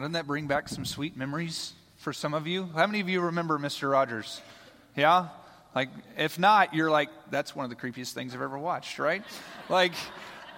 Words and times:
Doesn't 0.00 0.12
that 0.12 0.26
bring 0.26 0.46
back 0.46 0.68
some 0.68 0.84
sweet 0.84 1.16
memories 1.16 1.74
for 1.96 2.12
some 2.12 2.34
of 2.34 2.46
you? 2.46 2.68
How 2.74 2.86
many 2.86 3.00
of 3.00 3.08
you 3.08 3.20
remember 3.20 3.58
Mr. 3.58 3.90
Rogers? 3.90 4.40
Yeah? 4.96 5.28
Like, 5.74 5.90
if 6.16 6.38
not, 6.38 6.74
you're 6.74 6.90
like, 6.90 7.10
that's 7.30 7.54
one 7.54 7.64
of 7.64 7.70
the 7.70 7.76
creepiest 7.76 8.12
things 8.12 8.34
I've 8.34 8.42
ever 8.42 8.58
watched, 8.58 8.98
right? 8.98 9.22
like, 9.68 9.92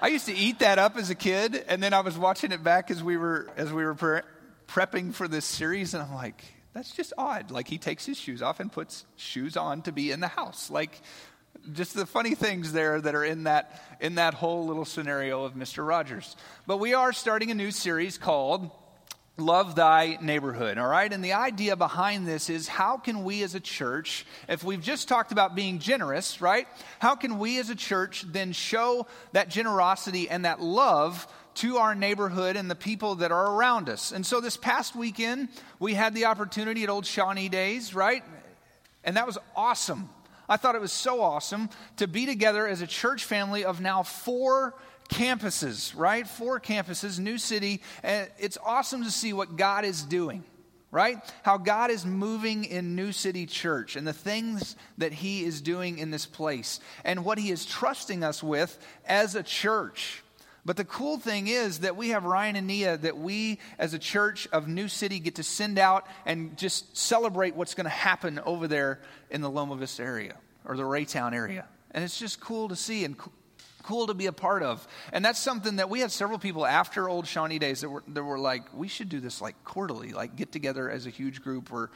I 0.00 0.08
used 0.08 0.26
to 0.26 0.34
eat 0.34 0.60
that 0.60 0.78
up 0.78 0.96
as 0.96 1.10
a 1.10 1.14
kid, 1.14 1.64
and 1.68 1.82
then 1.82 1.92
I 1.92 2.00
was 2.00 2.16
watching 2.16 2.52
it 2.52 2.64
back 2.64 2.90
as 2.90 3.02
we 3.02 3.16
were 3.16 3.48
as 3.56 3.72
we 3.72 3.84
were 3.84 3.94
pre- 3.94 4.20
prepping 4.68 5.14
for 5.14 5.28
this 5.28 5.44
series, 5.44 5.94
and 5.94 6.02
I'm 6.02 6.14
like, 6.14 6.42
that's 6.72 6.92
just 6.92 7.12
odd. 7.16 7.50
Like, 7.50 7.68
he 7.68 7.78
takes 7.78 8.04
his 8.04 8.18
shoes 8.18 8.42
off 8.42 8.60
and 8.60 8.70
puts 8.70 9.04
shoes 9.16 9.56
on 9.56 9.82
to 9.82 9.92
be 9.92 10.10
in 10.10 10.20
the 10.20 10.28
house. 10.28 10.70
Like, 10.70 11.00
just 11.72 11.94
the 11.94 12.06
funny 12.06 12.34
things 12.34 12.72
there 12.72 13.00
that 13.00 13.14
are 13.14 13.24
in 13.24 13.44
that 13.44 13.82
in 14.00 14.16
that 14.16 14.34
whole 14.34 14.66
little 14.66 14.84
scenario 14.84 15.44
of 15.44 15.54
Mr. 15.54 15.86
Rogers. 15.86 16.36
But 16.66 16.78
we 16.78 16.94
are 16.94 17.12
starting 17.12 17.50
a 17.50 17.54
new 17.54 17.70
series 17.70 18.18
called 18.18 18.70
Love 19.36 19.74
thy 19.74 20.16
neighborhood, 20.20 20.78
all 20.78 20.86
right? 20.86 21.12
And 21.12 21.24
the 21.24 21.32
idea 21.32 21.74
behind 21.74 22.24
this 22.24 22.48
is 22.48 22.68
how 22.68 22.98
can 22.98 23.24
we 23.24 23.42
as 23.42 23.56
a 23.56 23.60
church, 23.60 24.24
if 24.48 24.62
we've 24.62 24.80
just 24.80 25.08
talked 25.08 25.32
about 25.32 25.56
being 25.56 25.80
generous, 25.80 26.40
right? 26.40 26.68
How 27.00 27.16
can 27.16 27.40
we 27.40 27.58
as 27.58 27.68
a 27.68 27.74
church 27.74 28.24
then 28.28 28.52
show 28.52 29.08
that 29.32 29.48
generosity 29.48 30.30
and 30.30 30.44
that 30.44 30.60
love 30.60 31.26
to 31.54 31.78
our 31.78 31.96
neighborhood 31.96 32.54
and 32.54 32.70
the 32.70 32.76
people 32.76 33.16
that 33.16 33.32
are 33.32 33.56
around 33.56 33.88
us? 33.88 34.12
And 34.12 34.24
so 34.24 34.40
this 34.40 34.56
past 34.56 34.94
weekend, 34.94 35.48
we 35.80 35.94
had 35.94 36.14
the 36.14 36.26
opportunity 36.26 36.84
at 36.84 36.88
Old 36.88 37.04
Shawnee 37.04 37.48
Days, 37.48 37.92
right? 37.92 38.22
And 39.02 39.16
that 39.16 39.26
was 39.26 39.38
awesome. 39.56 40.10
I 40.48 40.58
thought 40.58 40.76
it 40.76 40.80
was 40.80 40.92
so 40.92 41.22
awesome 41.22 41.70
to 41.96 42.06
be 42.06 42.24
together 42.24 42.68
as 42.68 42.82
a 42.82 42.86
church 42.86 43.24
family 43.24 43.64
of 43.64 43.80
now 43.80 44.04
four 44.04 44.74
campuses, 45.08 45.92
right? 45.96 46.26
Four 46.26 46.60
campuses, 46.60 47.18
New 47.18 47.38
City. 47.38 47.82
And 48.02 48.30
it's 48.38 48.58
awesome 48.64 49.04
to 49.04 49.10
see 49.10 49.32
what 49.32 49.56
God 49.56 49.84
is 49.84 50.02
doing, 50.02 50.44
right? 50.90 51.18
How 51.42 51.58
God 51.58 51.90
is 51.90 52.04
moving 52.06 52.64
in 52.64 52.96
New 52.96 53.12
City 53.12 53.46
Church 53.46 53.96
and 53.96 54.06
the 54.06 54.12
things 54.12 54.76
that 54.98 55.12
He 55.12 55.44
is 55.44 55.60
doing 55.60 55.98
in 55.98 56.10
this 56.10 56.26
place 56.26 56.80
and 57.04 57.24
what 57.24 57.38
He 57.38 57.50
is 57.50 57.66
trusting 57.66 58.24
us 58.24 58.42
with 58.42 58.78
as 59.06 59.34
a 59.34 59.42
church. 59.42 60.22
But 60.66 60.78
the 60.78 60.84
cool 60.84 61.18
thing 61.18 61.46
is 61.48 61.80
that 61.80 61.94
we 61.94 62.10
have 62.10 62.24
Ryan 62.24 62.56
and 62.56 62.66
Nia 62.66 62.96
that 62.96 63.18
we 63.18 63.58
as 63.78 63.92
a 63.92 63.98
church 63.98 64.48
of 64.50 64.66
New 64.66 64.88
City 64.88 65.18
get 65.20 65.34
to 65.34 65.42
send 65.42 65.78
out 65.78 66.06
and 66.24 66.56
just 66.56 66.96
celebrate 66.96 67.54
what's 67.54 67.74
going 67.74 67.84
to 67.84 67.90
happen 67.90 68.38
over 68.38 68.66
there 68.66 69.00
in 69.30 69.42
the 69.42 69.50
Loma 69.50 69.76
Vista 69.76 70.02
area 70.02 70.36
or 70.64 70.76
the 70.76 70.82
Raytown 70.82 71.34
area. 71.34 71.66
And 71.90 72.02
it's 72.02 72.18
just 72.18 72.40
cool 72.40 72.68
to 72.68 72.76
see 72.76 73.04
and 73.04 73.14
cool 73.84 74.06
to 74.06 74.14
be 74.14 74.26
a 74.26 74.32
part 74.32 74.62
of. 74.62 74.86
And 75.12 75.24
that's 75.24 75.38
something 75.38 75.76
that 75.76 75.88
we 75.88 76.00
had 76.00 76.10
several 76.10 76.38
people 76.38 76.66
after 76.66 77.08
Old 77.08 77.26
Shawnee 77.26 77.58
days 77.58 77.82
that 77.82 77.88
were, 77.88 78.02
that 78.08 78.22
were 78.22 78.38
like, 78.38 78.62
we 78.74 78.88
should 78.88 79.08
do 79.08 79.20
this 79.20 79.40
like 79.40 79.62
quarterly, 79.64 80.12
like 80.12 80.36
get 80.36 80.52
together 80.52 80.90
as 80.90 81.06
a 81.06 81.10
huge 81.10 81.42
group 81.42 81.72
or 81.72 81.90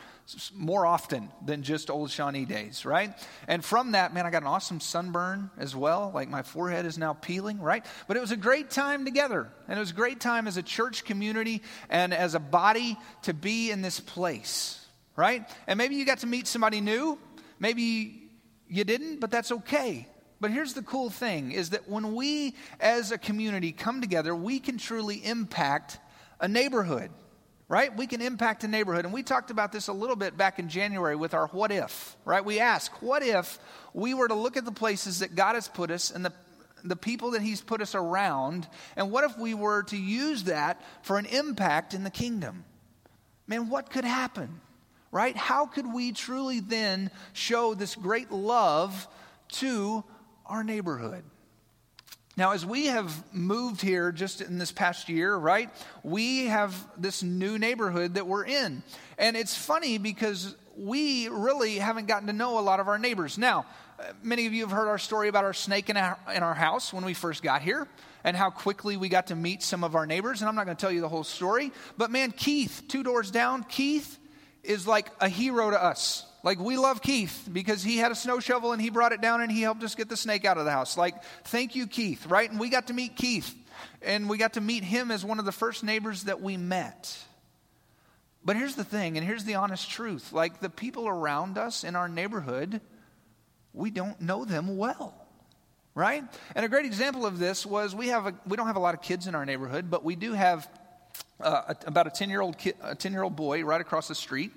more 0.55 0.87
often 0.87 1.31
than 1.45 1.63
just 1.63 1.91
Old 1.91 2.11
Shawnee 2.11 2.45
days, 2.45 2.85
right? 2.85 3.13
And 3.49 3.65
from 3.65 3.93
that, 3.93 4.13
man, 4.13 4.27
I 4.27 4.31
got 4.31 4.43
an 4.43 4.49
awesome 4.49 4.81
sunburn 4.81 5.51
as 5.59 5.75
well. 5.75 6.13
Like 6.15 6.29
my 6.29 6.43
forehead 6.43 6.85
is 6.85 6.99
now 6.99 7.15
peeling, 7.15 7.61
right? 7.61 7.85
But 8.07 8.17
it 8.17 8.21
was 8.21 8.33
a 8.33 8.37
great 8.37 8.71
time 8.71 9.05
together. 9.05 9.49
And 9.67 9.79
it 9.79 9.81
was 9.81 9.91
a 9.91 9.95
great 9.95 10.21
time 10.21 10.47
as 10.47 10.57
a 10.57 10.63
church 10.63 11.05
community 11.05 11.63
and 11.89 12.13
as 12.13 12.35
a 12.35 12.41
body 12.41 12.99
to 13.23 13.35
be 13.35 13.71
in 13.71 13.83
this 13.83 13.99
place, 13.99 14.85
right? 15.17 15.49
And 15.67 15.79
maybe 15.79 15.97
you 15.97 16.05
got 16.05 16.19
to 16.19 16.27
meet 16.27 16.47
somebody 16.47 16.81
new. 16.81 17.19
Maybe 17.59 18.31
you 18.69 18.85
didn't, 18.85 19.21
but 19.21 19.31
that's 19.31 19.51
okay 19.51 20.07
but 20.41 20.51
here's 20.51 20.75
the 20.75 20.83
cool 20.83 21.11
thing 21.11 21.53
is 21.53 21.71
that 21.71 21.89
when 21.89 22.15
we 22.15 22.55
as 22.81 23.11
a 23.11 23.19
community 23.19 23.73
come 23.73 24.01
together, 24.01 24.35
we 24.35 24.61
can 24.61 24.79
truly 24.79 25.17
impact 25.25 25.99
a 26.41 26.47
neighborhood, 26.47 27.11
right? 27.69 27.97
We 27.97 28.07
can 28.07 28.21
impact 28.21 28.63
a 28.63 28.69
neighborhood. 28.69 29.05
And 29.05 29.13
we 29.13 29.23
talked 29.23 29.51
about 29.51 29.73
this 29.73 29.89
a 29.89 29.93
little 29.93 30.17
bit 30.17 30.37
back 30.37 30.59
in 30.59 30.69
January 30.69 31.17
with 31.17 31.35
our 31.35 31.49
what 31.49 31.73
if, 31.73 32.17
right? 32.25 32.45
We 32.45 32.61
ask, 32.61 32.93
what 33.03 33.23
if 33.23 33.59
we 33.93 34.15
were 34.15 34.29
to 34.29 34.35
look 34.35 34.57
at 34.57 34.65
the 34.65 34.73
places 34.73 35.21
that 35.21 35.35
God 35.35 35.55
has 35.55 35.67
put 35.67 35.91
us 35.91 36.11
and 36.11 36.25
the 36.25 36.33
the 36.85 36.97
people 36.97 37.33
that 37.33 37.43
he's 37.43 37.61
put 37.61 37.81
us 37.81 37.97
around, 37.97 38.69
and 38.97 39.11
what 39.11 39.25
if 39.25 39.37
we 39.37 39.55
were 39.55 39.83
to 39.85 39.97
use 39.97 40.45
that 40.45 40.81
for 41.03 41.19
an 41.19 41.27
impact 41.27 41.95
in 41.95 42.05
the 42.05 42.11
kingdom? 42.11 42.65
Man, 43.47 43.69
what 43.69 43.91
could 43.91 44.05
happen? 44.05 44.61
Right? 45.11 45.37
How 45.37 45.67
could 45.67 45.93
we 45.93 46.13
truly 46.13 46.61
then 46.61 47.11
show 47.33 47.75
this 47.75 47.95
great 47.95 48.31
love 48.31 49.09
to 49.53 50.05
our 50.49 50.65
neighborhood. 50.65 51.25
Now, 52.37 52.53
as 52.53 52.65
we 52.65 52.87
have 52.87 53.13
moved 53.35 53.81
here 53.81 54.13
just 54.13 54.41
in 54.41 54.59
this 54.59 54.71
past 54.71 55.09
year, 55.09 55.35
right, 55.35 55.71
we 56.05 56.47
have 56.47 56.73
this 56.97 57.23
new 57.23 57.59
neighborhood 57.59 58.15
that 58.15 58.29
we're 58.29 58.45
in. 58.45 58.85
And 59.19 59.37
it's 59.37 59.57
funny 59.57 59.99
because 59.99 60.55
we 60.77 61.27
really 61.27 61.79
haven't 61.79 62.07
gotten 62.07 62.29
to 62.29 62.33
know 62.33 62.61
a 62.61 62.63
lot 62.63 62.79
of 62.79 62.87
our 62.87 62.97
neighbors. 62.97 63.39
Now, 63.39 63.67
many 64.23 64.47
of 64.47 64.53
you 64.53 64.63
have 64.63 64.71
heard 64.71 64.87
our 64.87 64.99
story 64.99 65.27
about 65.27 65.43
our 65.43 65.53
snake 65.53 65.91
in 65.91 65.97
our, 65.97 66.17
in 66.33 66.45
our 66.45 66.55
house 66.55 66.93
when 66.93 67.05
we 67.05 67.13
first 67.13 67.43
got 67.43 67.61
here 67.63 67.89
and 68.23 68.37
how 68.37 68.51
quickly 68.51 68.97
we 68.97 69.09
got 69.09 69.29
to 69.29 69.35
meet 69.35 69.63
some 69.65 69.83
of 69.83 69.97
our 69.97 70.07
neighbors. 70.07 70.41
And 70.41 70.49
I'm 70.49 70.55
not 70.55 70.65
going 70.65 70.77
to 70.77 70.81
tell 70.81 70.93
you 70.93 71.01
the 71.01 71.09
whole 71.09 71.25
story, 71.25 71.73
but 71.97 72.13
man, 72.13 72.31
Keith, 72.31 72.85
two 72.87 73.03
doors 73.03 73.33
down, 73.33 73.65
Keith 73.65 74.17
is 74.63 74.87
like 74.87 75.11
a 75.21 75.29
hero 75.29 75.71
to 75.73 75.83
us. 75.83 76.25
Like, 76.43 76.59
we 76.61 76.77
love 76.77 77.03
Keith 77.03 77.49
because 77.53 77.83
he 77.83 77.99
had 77.99 78.13
a 78.13 78.15
snow 78.15 78.39
shovel 78.41 78.73
and 78.73 78.81
he 78.81 78.91
brought 78.91 79.13
it 79.13 79.21
down 79.21 79.41
and 79.41 79.51
he 79.51 79.63
helped 79.63 79.83
us 79.83 79.95
get 79.95 80.09
the 80.09 80.17
snake 80.17 80.45
out 80.45 80.57
of 80.57 80.65
the 80.65 80.71
house. 80.71 80.97
Like, 80.97 81.15
thank 81.45 81.75
you, 81.75 81.87
Keith, 81.87 82.27
right? 82.27 82.49
And 82.51 82.61
we 82.61 82.69
got 82.69 82.87
to 82.89 82.93
meet 82.93 83.17
Keith. 83.17 83.55
And 84.03 84.29
we 84.29 84.39
got 84.39 84.55
to 84.55 84.61
meet 84.61 84.85
him 84.85 85.11
as 85.11 85.25
one 85.25 85.39
of 85.39 85.45
the 85.45 85.53
first 85.53 85.83
neighbors 85.83 86.25
that 86.25 86.41
we 86.41 86.57
met. 86.57 87.17
But 88.45 88.57
here's 88.57 88.77
the 88.77 88.85
thing, 88.85 89.19
and 89.19 89.27
here's 89.27 89.45
the 89.45 89.57
honest 89.57 89.91
truth 89.91 90.33
like, 90.33 90.61
the 90.61 90.71
people 90.71 91.09
around 91.09 91.59
us 91.59 91.85
in 91.85 91.97
our 91.97 92.09
neighborhood, 92.09 92.81
we 93.73 93.91
don't 93.91 94.21
know 94.21 94.45
them 94.45 94.77
well 94.77 95.29
right? 95.99 96.23
And 96.55 96.65
a 96.65 96.69
great 96.69 96.87
example 96.87 97.27
of 97.27 97.41
this 97.41 97.67
was 97.67 97.93
we 97.93 98.09
have 98.09 98.29
a, 98.29 98.35
we 98.47 98.57
don't 98.57 98.69
have 98.69 98.77
a 98.77 98.81
lot 98.81 98.95
of 98.95 99.03
kids 99.03 99.27
in 99.27 99.35
our 99.35 99.45
neighborhood, 99.45 99.91
but 99.91 100.05
we 100.05 100.15
do 100.15 100.33
have 100.33 100.69
uh, 101.41 101.75
about 101.87 102.07
a 102.07 102.11
ten 102.11 102.31
year 102.31 102.41
old 102.41 102.55
a 102.83 102.95
ten 102.95 103.13
year 103.13 103.25
old 103.25 103.35
boy 103.35 103.65
right 103.65 103.81
across 103.81 104.07
the 104.07 104.15
street, 104.15 104.53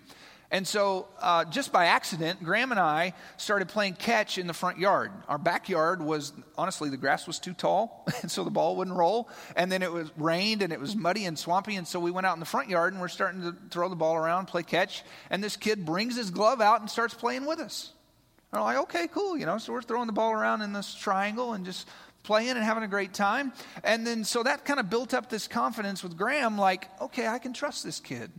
and 0.53 0.67
so, 0.67 1.07
uh, 1.21 1.45
just 1.45 1.71
by 1.71 1.85
accident, 1.85 2.43
Graham 2.43 2.71
and 2.71 2.79
I 2.79 3.13
started 3.37 3.69
playing 3.69 3.93
catch 3.93 4.37
in 4.37 4.47
the 4.47 4.53
front 4.53 4.79
yard. 4.79 5.13
Our 5.29 5.37
backyard 5.37 6.01
was, 6.01 6.33
honestly, 6.57 6.89
the 6.89 6.97
grass 6.97 7.25
was 7.25 7.39
too 7.39 7.53
tall, 7.53 8.05
and 8.21 8.29
so 8.29 8.43
the 8.43 8.51
ball 8.51 8.75
wouldn't 8.75 8.97
roll. 8.97 9.29
And 9.55 9.71
then 9.71 9.81
it 9.81 9.93
was 9.93 10.11
rained 10.17 10.61
and 10.61 10.73
it 10.73 10.79
was 10.79 10.93
muddy 10.93 11.23
and 11.23 11.39
swampy. 11.39 11.77
And 11.77 11.87
so 11.87 12.01
we 12.01 12.11
went 12.11 12.27
out 12.27 12.33
in 12.33 12.41
the 12.41 12.45
front 12.45 12.67
yard 12.67 12.91
and 12.91 13.01
we're 13.01 13.07
starting 13.07 13.43
to 13.43 13.55
throw 13.69 13.87
the 13.87 13.95
ball 13.95 14.17
around, 14.17 14.47
play 14.47 14.63
catch. 14.63 15.03
And 15.29 15.41
this 15.41 15.55
kid 15.55 15.85
brings 15.85 16.17
his 16.17 16.31
glove 16.31 16.59
out 16.59 16.81
and 16.81 16.89
starts 16.89 17.13
playing 17.13 17.45
with 17.45 17.59
us. 17.59 17.93
And 18.51 18.59
we're 18.59 18.65
like, 18.65 18.77
okay, 18.79 19.07
cool, 19.07 19.37
you 19.37 19.45
know. 19.45 19.57
So 19.57 19.71
we're 19.71 19.81
throwing 19.81 20.07
the 20.07 20.13
ball 20.13 20.33
around 20.33 20.63
in 20.63 20.73
this 20.73 20.93
triangle 20.93 21.53
and 21.53 21.63
just 21.63 21.87
playing 22.23 22.49
and 22.49 22.63
having 22.63 22.83
a 22.83 22.89
great 22.89 23.13
time. 23.13 23.53
And 23.85 24.05
then 24.05 24.25
so 24.25 24.43
that 24.43 24.65
kind 24.65 24.81
of 24.81 24.89
built 24.89 25.13
up 25.13 25.29
this 25.29 25.47
confidence 25.47 26.03
with 26.03 26.17
Graham, 26.17 26.57
like, 26.57 26.89
okay, 26.99 27.25
I 27.25 27.39
can 27.39 27.53
trust 27.53 27.85
this 27.85 28.01
kid. 28.01 28.31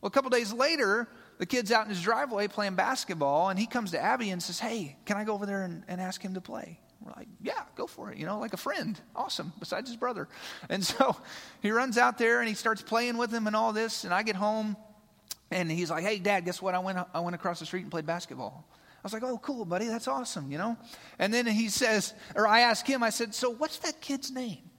Well, 0.00 0.08
a 0.08 0.10
couple 0.10 0.30
days 0.30 0.52
later, 0.52 1.08
the 1.38 1.46
kid's 1.46 1.70
out 1.70 1.84
in 1.84 1.90
his 1.90 2.02
driveway 2.02 2.48
playing 2.48 2.74
basketball, 2.74 3.50
and 3.50 3.58
he 3.58 3.66
comes 3.66 3.90
to 3.90 4.00
Abby 4.00 4.30
and 4.30 4.42
says, 4.42 4.58
Hey, 4.58 4.96
can 5.04 5.16
I 5.16 5.24
go 5.24 5.34
over 5.34 5.46
there 5.46 5.62
and, 5.62 5.82
and 5.88 6.00
ask 6.00 6.22
him 6.22 6.34
to 6.34 6.40
play? 6.40 6.80
We're 7.00 7.12
like, 7.16 7.28
Yeah, 7.42 7.62
go 7.76 7.86
for 7.86 8.10
it, 8.10 8.18
you 8.18 8.26
know, 8.26 8.38
like 8.38 8.54
a 8.54 8.58
friend. 8.58 8.98
Awesome, 9.14 9.52
besides 9.58 9.90
his 9.90 9.96
brother. 9.96 10.28
And 10.68 10.84
so 10.84 11.16
he 11.60 11.70
runs 11.70 11.98
out 11.98 12.18
there 12.18 12.40
and 12.40 12.48
he 12.48 12.54
starts 12.54 12.82
playing 12.82 13.16
with 13.16 13.30
him 13.30 13.46
and 13.46 13.54
all 13.54 13.72
this. 13.72 14.04
And 14.04 14.12
I 14.14 14.22
get 14.22 14.36
home, 14.36 14.76
and 15.50 15.70
he's 15.70 15.90
like, 15.90 16.04
Hey, 16.04 16.18
Dad, 16.18 16.44
guess 16.44 16.62
what? 16.62 16.74
I 16.74 16.78
went, 16.78 16.98
I 17.12 17.20
went 17.20 17.34
across 17.34 17.60
the 17.60 17.66
street 17.66 17.82
and 17.82 17.90
played 17.90 18.06
basketball. 18.06 18.66
I 18.70 19.00
was 19.02 19.12
like, 19.12 19.22
Oh, 19.22 19.38
cool, 19.38 19.64
buddy, 19.64 19.86
that's 19.86 20.08
awesome, 20.08 20.50
you 20.50 20.58
know? 20.58 20.76
And 21.18 21.32
then 21.32 21.46
he 21.46 21.68
says, 21.68 22.14
or 22.34 22.48
I 22.48 22.60
ask 22.60 22.86
him, 22.86 23.02
I 23.02 23.10
said, 23.10 23.34
So 23.34 23.50
what's 23.50 23.78
that 23.78 24.00
kid's 24.00 24.30
name? 24.30 24.70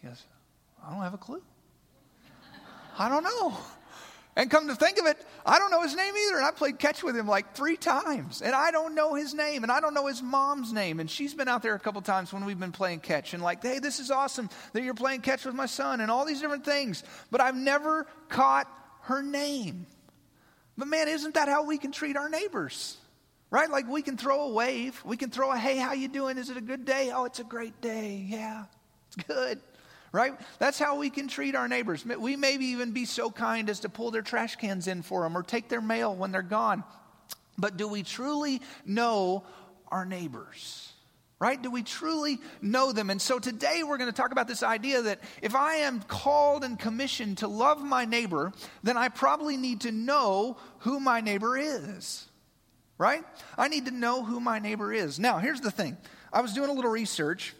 He 0.00 0.08
goes, 0.08 0.22
I 0.84 0.92
don't 0.92 1.02
have 1.02 1.14
a 1.14 1.18
clue. 1.18 1.42
I 2.98 3.08
don't 3.08 3.22
know. 3.22 3.56
And 4.38 4.50
come 4.50 4.68
to 4.68 4.74
think 4.74 4.98
of 4.98 5.06
it, 5.06 5.16
I 5.46 5.58
don't 5.58 5.70
know 5.70 5.80
his 5.80 5.96
name 5.96 6.12
either. 6.14 6.36
And 6.36 6.44
I 6.44 6.50
played 6.50 6.78
catch 6.78 7.02
with 7.02 7.16
him 7.16 7.26
like 7.26 7.54
three 7.54 7.78
times. 7.78 8.42
And 8.42 8.54
I 8.54 8.70
don't 8.70 8.94
know 8.94 9.14
his 9.14 9.32
name. 9.32 9.62
And 9.62 9.72
I 9.72 9.80
don't 9.80 9.94
know 9.94 10.06
his 10.06 10.22
mom's 10.22 10.74
name. 10.74 11.00
And 11.00 11.10
she's 11.10 11.32
been 11.32 11.48
out 11.48 11.62
there 11.62 11.74
a 11.74 11.78
couple 11.78 12.02
times 12.02 12.34
when 12.34 12.44
we've 12.44 12.60
been 12.60 12.70
playing 12.70 13.00
catch. 13.00 13.32
And 13.32 13.42
like, 13.42 13.62
hey, 13.62 13.78
this 13.78 13.98
is 13.98 14.10
awesome 14.10 14.50
that 14.74 14.82
you're 14.82 14.92
playing 14.92 15.22
catch 15.22 15.46
with 15.46 15.54
my 15.54 15.64
son 15.64 16.02
and 16.02 16.10
all 16.10 16.26
these 16.26 16.42
different 16.42 16.66
things. 16.66 17.02
But 17.30 17.40
I've 17.40 17.56
never 17.56 18.06
caught 18.28 18.68
her 19.04 19.22
name. 19.22 19.86
But 20.76 20.88
man, 20.88 21.08
isn't 21.08 21.32
that 21.34 21.48
how 21.48 21.64
we 21.64 21.78
can 21.78 21.90
treat 21.90 22.18
our 22.18 22.28
neighbors? 22.28 22.98
Right? 23.50 23.70
Like 23.70 23.88
we 23.88 24.02
can 24.02 24.18
throw 24.18 24.42
a 24.42 24.50
wave. 24.50 25.00
We 25.02 25.16
can 25.16 25.30
throw 25.30 25.50
a, 25.50 25.56
hey, 25.56 25.78
how 25.78 25.94
you 25.94 26.08
doing? 26.08 26.36
Is 26.36 26.50
it 26.50 26.58
a 26.58 26.62
good 26.62 26.84
day? 26.84 27.10
Oh, 27.10 27.24
it's 27.24 27.38
a 27.38 27.44
great 27.44 27.80
day. 27.80 28.22
Yeah, 28.28 28.64
it's 29.06 29.16
good 29.26 29.60
right? 30.16 30.34
That's 30.58 30.78
how 30.78 30.96
we 30.96 31.10
can 31.10 31.28
treat 31.28 31.54
our 31.54 31.68
neighbors. 31.68 32.04
We 32.04 32.36
maybe 32.36 32.64
even 32.66 32.92
be 32.92 33.04
so 33.04 33.30
kind 33.30 33.68
as 33.68 33.80
to 33.80 33.90
pull 33.90 34.10
their 34.10 34.22
trash 34.22 34.56
cans 34.56 34.88
in 34.88 35.02
for 35.02 35.22
them 35.22 35.36
or 35.36 35.42
take 35.42 35.68
their 35.68 35.82
mail 35.82 36.14
when 36.14 36.32
they're 36.32 36.40
gone. 36.40 36.84
But 37.58 37.76
do 37.76 37.86
we 37.86 38.02
truly 38.02 38.62
know 38.86 39.44
our 39.88 40.06
neighbors? 40.06 40.90
right? 41.38 41.60
Do 41.60 41.70
we 41.70 41.82
truly 41.82 42.38
know 42.62 42.92
them? 42.92 43.10
And 43.10 43.20
so 43.20 43.38
today 43.38 43.82
we're 43.82 43.98
going 43.98 44.10
to 44.10 44.16
talk 44.16 44.32
about 44.32 44.48
this 44.48 44.62
idea 44.62 45.02
that 45.02 45.20
if 45.42 45.54
I 45.54 45.74
am 45.74 46.00
called 46.00 46.64
and 46.64 46.78
commissioned 46.78 47.36
to 47.38 47.46
love 47.46 47.84
my 47.84 48.06
neighbor, 48.06 48.52
then 48.82 48.96
I 48.96 49.10
probably 49.10 49.58
need 49.58 49.82
to 49.82 49.92
know 49.92 50.56
who 50.78 50.98
my 50.98 51.20
neighbor 51.20 51.58
is, 51.58 52.26
right? 52.96 53.22
I 53.58 53.68
need 53.68 53.84
to 53.84 53.90
know 53.90 54.24
who 54.24 54.40
my 54.40 54.60
neighbor 54.60 54.94
is. 54.94 55.18
Now, 55.18 55.36
here's 55.36 55.60
the 55.60 55.70
thing 55.70 55.98
I 56.32 56.40
was 56.40 56.54
doing 56.54 56.70
a 56.70 56.72
little 56.72 56.90
research. 56.90 57.54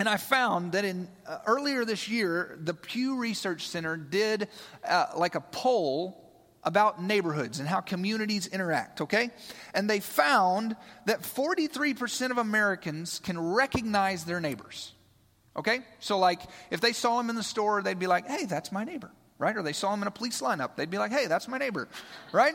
And 0.00 0.08
I 0.08 0.16
found 0.16 0.72
that 0.72 0.86
in 0.86 1.08
uh, 1.26 1.40
earlier 1.46 1.84
this 1.84 2.08
year, 2.08 2.58
the 2.58 2.72
Pew 2.72 3.18
Research 3.18 3.68
Center 3.68 3.98
did 3.98 4.48
uh, 4.82 5.08
like 5.14 5.34
a 5.34 5.42
poll 5.42 6.32
about 6.64 7.02
neighborhoods 7.02 7.60
and 7.60 7.68
how 7.68 7.80
communities 7.80 8.46
interact, 8.46 9.02
okay? 9.02 9.28
And 9.74 9.90
they 9.90 10.00
found 10.00 10.74
that 11.04 11.20
43% 11.20 12.30
of 12.30 12.38
Americans 12.38 13.20
can 13.22 13.38
recognize 13.38 14.24
their 14.24 14.40
neighbors, 14.40 14.94
okay? 15.54 15.80
So, 15.98 16.18
like, 16.18 16.40
if 16.70 16.80
they 16.80 16.94
saw 16.94 17.18
them 17.18 17.28
in 17.28 17.36
the 17.36 17.42
store, 17.42 17.82
they'd 17.82 17.98
be 17.98 18.06
like, 18.06 18.26
hey, 18.26 18.46
that's 18.46 18.72
my 18.72 18.84
neighbor, 18.84 19.10
right? 19.36 19.54
Or 19.54 19.62
they 19.62 19.74
saw 19.74 19.90
them 19.90 20.00
in 20.00 20.08
a 20.08 20.10
police 20.10 20.40
lineup, 20.40 20.76
they'd 20.76 20.88
be 20.88 20.96
like, 20.96 21.12
hey, 21.12 21.26
that's 21.26 21.46
my 21.46 21.58
neighbor, 21.58 21.88
right? 22.32 22.54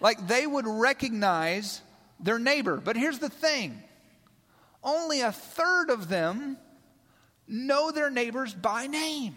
Like, 0.00 0.26
they 0.26 0.44
would 0.44 0.66
recognize 0.66 1.82
their 2.18 2.40
neighbor. 2.40 2.78
But 2.78 2.96
here's 2.96 3.20
the 3.20 3.30
thing 3.30 3.80
only 4.82 5.20
a 5.20 5.30
third 5.30 5.90
of 5.90 6.08
them 6.08 6.56
know 7.50 7.90
their 7.90 8.08
neighbors 8.08 8.54
by 8.54 8.86
name. 8.86 9.36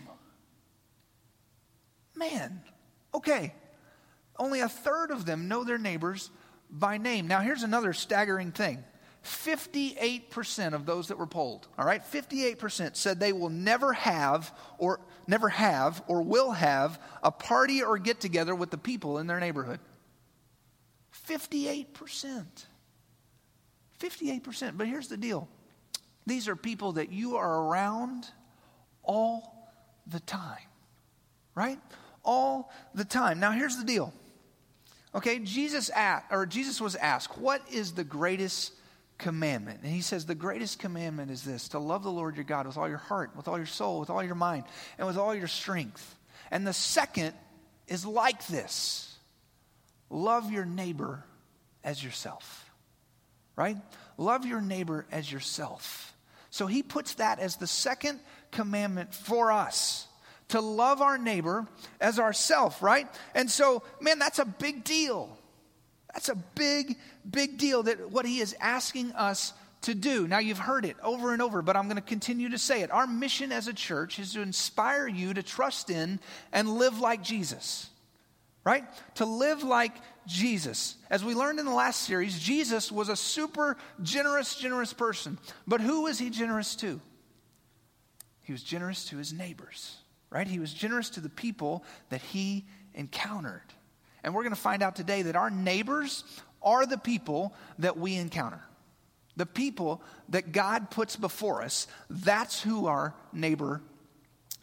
Man, 2.16 2.62
okay 3.14 3.54
only 4.38 4.62
a 4.62 4.70
third 4.70 5.12
of 5.12 5.26
them 5.26 5.48
know 5.48 5.64
their 5.64 5.78
neighbors 5.78 6.30
by 6.70 6.98
name. 6.98 7.28
Now, 7.28 7.40
here's 7.40 7.64
another 7.64 7.94
staggering 7.94 8.52
thing 8.52 8.84
58% 9.24 10.74
of 10.74 10.86
those 10.86 11.08
that 11.08 11.18
were 11.18 11.28
polled, 11.28 11.68
all 11.78 11.86
right, 11.86 12.02
58% 12.04 12.96
said 12.96 13.20
they 13.20 13.34
will 13.34 13.50
never 13.50 13.94
have 13.94 14.54
or 14.78 15.00
never 15.28 15.50
have 15.50 16.04
or 16.08 16.22
will 16.22 16.52
have 16.52 17.00
a 17.22 17.32
party 17.32 17.82
or 17.84 17.98
get 17.98 18.20
together 18.20 18.54
with 18.56 18.70
the 18.70 18.78
people 18.78 19.20
in 19.20 19.28
their 19.28 19.40
neighborhood. 19.40 19.80
58%. 21.28 22.46
58%. 24.00 24.78
But 24.78 24.88
here's 24.88 25.08
the 25.08 25.16
deal 25.16 25.48
these 26.26 26.48
are 26.48 26.56
people 26.56 26.94
that 26.94 27.12
you 27.12 27.38
are 27.38 27.64
around 27.66 28.28
all 29.04 29.72
the 30.08 30.20
time, 30.22 30.68
right? 31.56 31.80
All 32.24 32.72
the 32.94 33.06
time. 33.06 33.40
Now, 33.40 33.52
here's 33.52 33.78
the 33.78 33.84
deal 33.84 34.14
Okay, 35.16 35.40
Jesus 35.40 35.90
asked, 35.92 36.26
or 36.32 36.46
Jesus 36.46 36.82
was 36.82 36.96
asked, 36.96 37.38
what 37.38 37.62
is 37.72 37.92
the 37.92 38.04
greatest 38.04 38.74
commandment? 39.20 39.82
And 39.84 39.92
he 39.92 40.02
says, 40.02 40.26
the 40.26 40.34
greatest 40.34 40.80
commandment 40.80 41.30
is 41.30 41.44
this 41.44 41.70
to 41.70 41.80
love 41.80 42.04
the 42.04 42.12
Lord 42.12 42.36
your 42.36 42.46
God 42.46 42.66
with 42.66 42.78
all 42.78 42.90
your 42.90 42.98
heart, 42.98 43.36
with 43.36 43.48
all 43.48 43.58
your 43.58 43.68
soul, 43.68 44.00
with 44.00 44.10
all 44.10 44.24
your 44.24 44.36
mind, 44.36 44.64
and 44.98 45.06
with 45.06 45.18
all 45.18 45.36
your 45.36 45.48
strength. 45.48 46.18
And 46.50 46.66
the 46.66 46.74
second 46.74 47.34
is 47.88 48.06
like 48.06 48.48
this 48.48 49.16
love 50.10 50.52
your 50.52 50.66
neighbor 50.66 51.24
as 51.84 52.04
yourself. 52.04 52.72
Right? 53.56 53.78
Love 54.18 54.48
your 54.48 54.62
neighbor 54.62 55.06
as 55.12 55.32
yourself. 55.32 56.13
So 56.54 56.68
he 56.68 56.84
puts 56.84 57.16
that 57.16 57.40
as 57.40 57.56
the 57.56 57.66
second 57.66 58.20
commandment 58.52 59.12
for 59.12 59.52
us 59.52 60.08
to 60.50 60.62
love 60.62 61.02
our 61.02 61.18
neighbor 61.18 61.66
as 62.00 62.20
ourself, 62.20 62.84
right? 62.84 63.08
And 63.34 63.50
so, 63.50 63.82
man, 64.00 64.20
that's 64.20 64.38
a 64.38 64.46
big 64.46 64.84
deal. 64.84 65.36
That's 66.14 66.30
a 66.30 66.36
big, 66.36 67.00
big 67.28 67.58
deal 67.58 67.82
that 67.82 68.12
what 68.12 68.28
he 68.28 68.40
is 68.40 68.56
asking 68.60 69.14
us 69.14 69.54
to 69.82 69.96
do. 69.96 70.28
Now, 70.28 70.38
you've 70.38 70.60
heard 70.60 70.86
it 70.86 70.96
over 71.02 71.34
and 71.34 71.42
over, 71.42 71.64
but 71.64 71.76
I'm 71.76 71.86
going 71.86 71.96
to 71.96 72.04
continue 72.04 72.50
to 72.50 72.60
say 72.60 72.84
it. 72.84 72.92
Our 72.92 73.08
mission 73.08 73.52
as 73.52 73.68
a 73.68 73.74
church 73.74 74.20
is 74.20 74.34
to 74.34 74.42
inspire 74.42 75.08
you 75.08 75.34
to 75.34 75.42
trust 75.42 75.90
in 75.90 76.20
and 76.52 76.78
live 76.78 77.00
like 77.00 77.24
Jesus, 77.24 77.90
right? 78.64 78.86
To 79.16 79.26
live 79.26 79.64
like 79.64 79.94
Jesus. 80.26 80.96
As 81.10 81.24
we 81.24 81.36
learned 81.36 81.60
in 81.60 81.66
the 81.66 81.74
last 81.74 82.02
series, 82.02 82.40
Jesus 82.40 82.92
was 82.92 83.10
a 83.10 83.16
super 83.16 83.78
generous, 84.02 84.56
generous 84.56 84.94
person. 84.94 85.38
But 85.68 85.82
who 85.82 86.04
was 86.04 86.20
he 86.20 86.30
generous 86.30 86.76
to? 86.78 87.02
He 88.42 88.52
was 88.52 88.64
generous 88.64 89.06
to 89.06 89.18
his 89.18 89.34
neighbors 89.34 89.98
right? 90.34 90.48
He 90.48 90.60
was 90.60 90.74
generous 90.74 91.12
to 91.12 91.22
the 91.22 91.30
people 91.30 91.84
that 92.10 92.22
he 92.22 92.66
encountered. 92.96 93.62
And 94.24 94.34
we're 94.34 94.42
going 94.42 94.56
to 94.56 94.60
find 94.60 94.82
out 94.82 94.96
today 94.96 95.22
that 95.22 95.36
our 95.36 95.52
neighbors 95.52 96.24
are 96.62 96.86
the 96.86 96.98
people 96.98 97.54
that 97.80 97.98
we 97.98 98.16
encounter. 98.16 98.60
The 99.36 99.46
people 99.46 100.02
that 100.30 100.52
God 100.52 100.90
puts 100.90 101.16
before 101.16 101.62
us, 101.62 101.88
that's 102.10 102.62
who 102.62 102.88
our 102.88 103.14
neighbor 103.32 103.82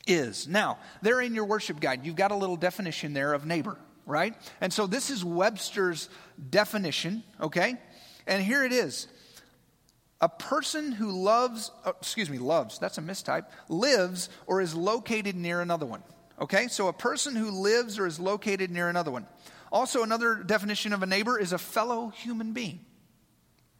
is. 0.06 0.49
Now, 0.49 0.79
there 1.03 1.20
in 1.20 1.35
your 1.35 1.44
worship 1.44 1.79
guide, 1.79 2.05
you've 2.05 2.17
got 2.17 2.32
a 2.32 2.37
little 2.37 2.56
definition 2.56 3.12
there 3.12 3.32
of 3.32 3.46
neighbor, 3.46 3.76
right? 4.11 4.35
And 4.61 4.73
so 4.73 4.87
this 4.87 5.09
is 5.09 5.25
Webster's 5.25 6.09
definition, 6.51 7.23
okay? 7.41 7.77
And 8.27 8.43
here 8.43 8.65
it 8.65 8.73
is 8.73 9.09
a 10.21 10.29
person 10.29 10.93
who 10.93 11.11
loves, 11.11 11.71
uh, 11.85 11.93
excuse 11.99 12.29
me, 12.29 12.39
loves, 12.39 12.79
that's 12.79 12.99
a 12.99 13.01
mistype, 13.01 13.47
lives 13.69 14.29
or 14.47 14.61
is 14.61 14.75
located 14.75 15.35
near 15.35 15.61
another 15.61 15.87
one. 15.87 16.03
Okay, 16.41 16.69
so 16.69 16.89
a 16.89 16.93
person 16.93 17.35
who 17.35 17.51
lives 17.51 17.99
or 17.99 18.07
is 18.07 18.21
located 18.21 18.71
near 18.71 18.89
another 18.89 19.11
one. 19.11 19.27
Also, 19.73 20.03
another 20.03 20.37
definition 20.37 20.93
of 20.93 21.03
a 21.03 21.06
neighbor 21.06 21.39
is 21.39 21.53
a 21.53 21.59
fellow 21.59 22.09
human 22.09 22.53
being, 22.53 22.81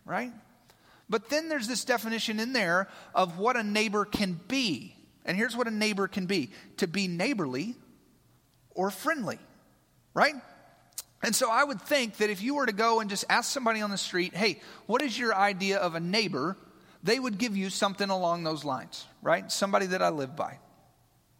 right? 0.05 0.33
But 1.09 1.29
then 1.29 1.49
there's 1.49 1.67
this 1.67 1.85
definition 1.85 2.39
in 2.39 2.53
there 2.53 2.89
of 3.15 3.39
what 3.39 3.57
a 3.57 3.63
neighbor 3.63 4.05
can 4.05 4.41
be. 4.47 4.95
And 5.25 5.37
here's 5.37 5.57
what 5.57 5.67
a 5.67 5.73
neighbor 5.73 6.07
can 6.07 6.27
be 6.27 6.53
to 6.77 6.87
be 6.87 7.09
neighborly 7.09 7.75
or 8.71 8.91
friendly, 8.91 9.39
right? 10.15 10.35
And 11.23 11.35
so 11.35 11.51
I 11.51 11.65
would 11.65 11.81
think 11.83 12.17
that 12.19 12.31
if 12.31 12.43
you 12.43 12.55
were 12.55 12.67
to 12.67 12.73
go 12.73 13.01
and 13.01 13.11
just 13.11 13.25
ask 13.29 13.51
somebody 13.51 13.83
on 13.83 13.91
the 13.91 13.99
street, 13.99 14.35
hey, 14.35 14.61
what 14.87 15.03
is 15.03 15.19
your 15.19 15.35
idea 15.35 15.79
of 15.79 15.95
a 15.95 16.01
neighbor? 16.01 16.57
They 17.03 17.19
would 17.19 17.39
give 17.39 17.57
you 17.57 17.71
something 17.71 18.09
along 18.09 18.45
those 18.45 18.65
lines, 18.65 19.07
right? 19.23 19.51
Somebody 19.51 19.87
that 19.87 20.03
I 20.03 20.09
live 20.09 20.35
by. 20.35 20.59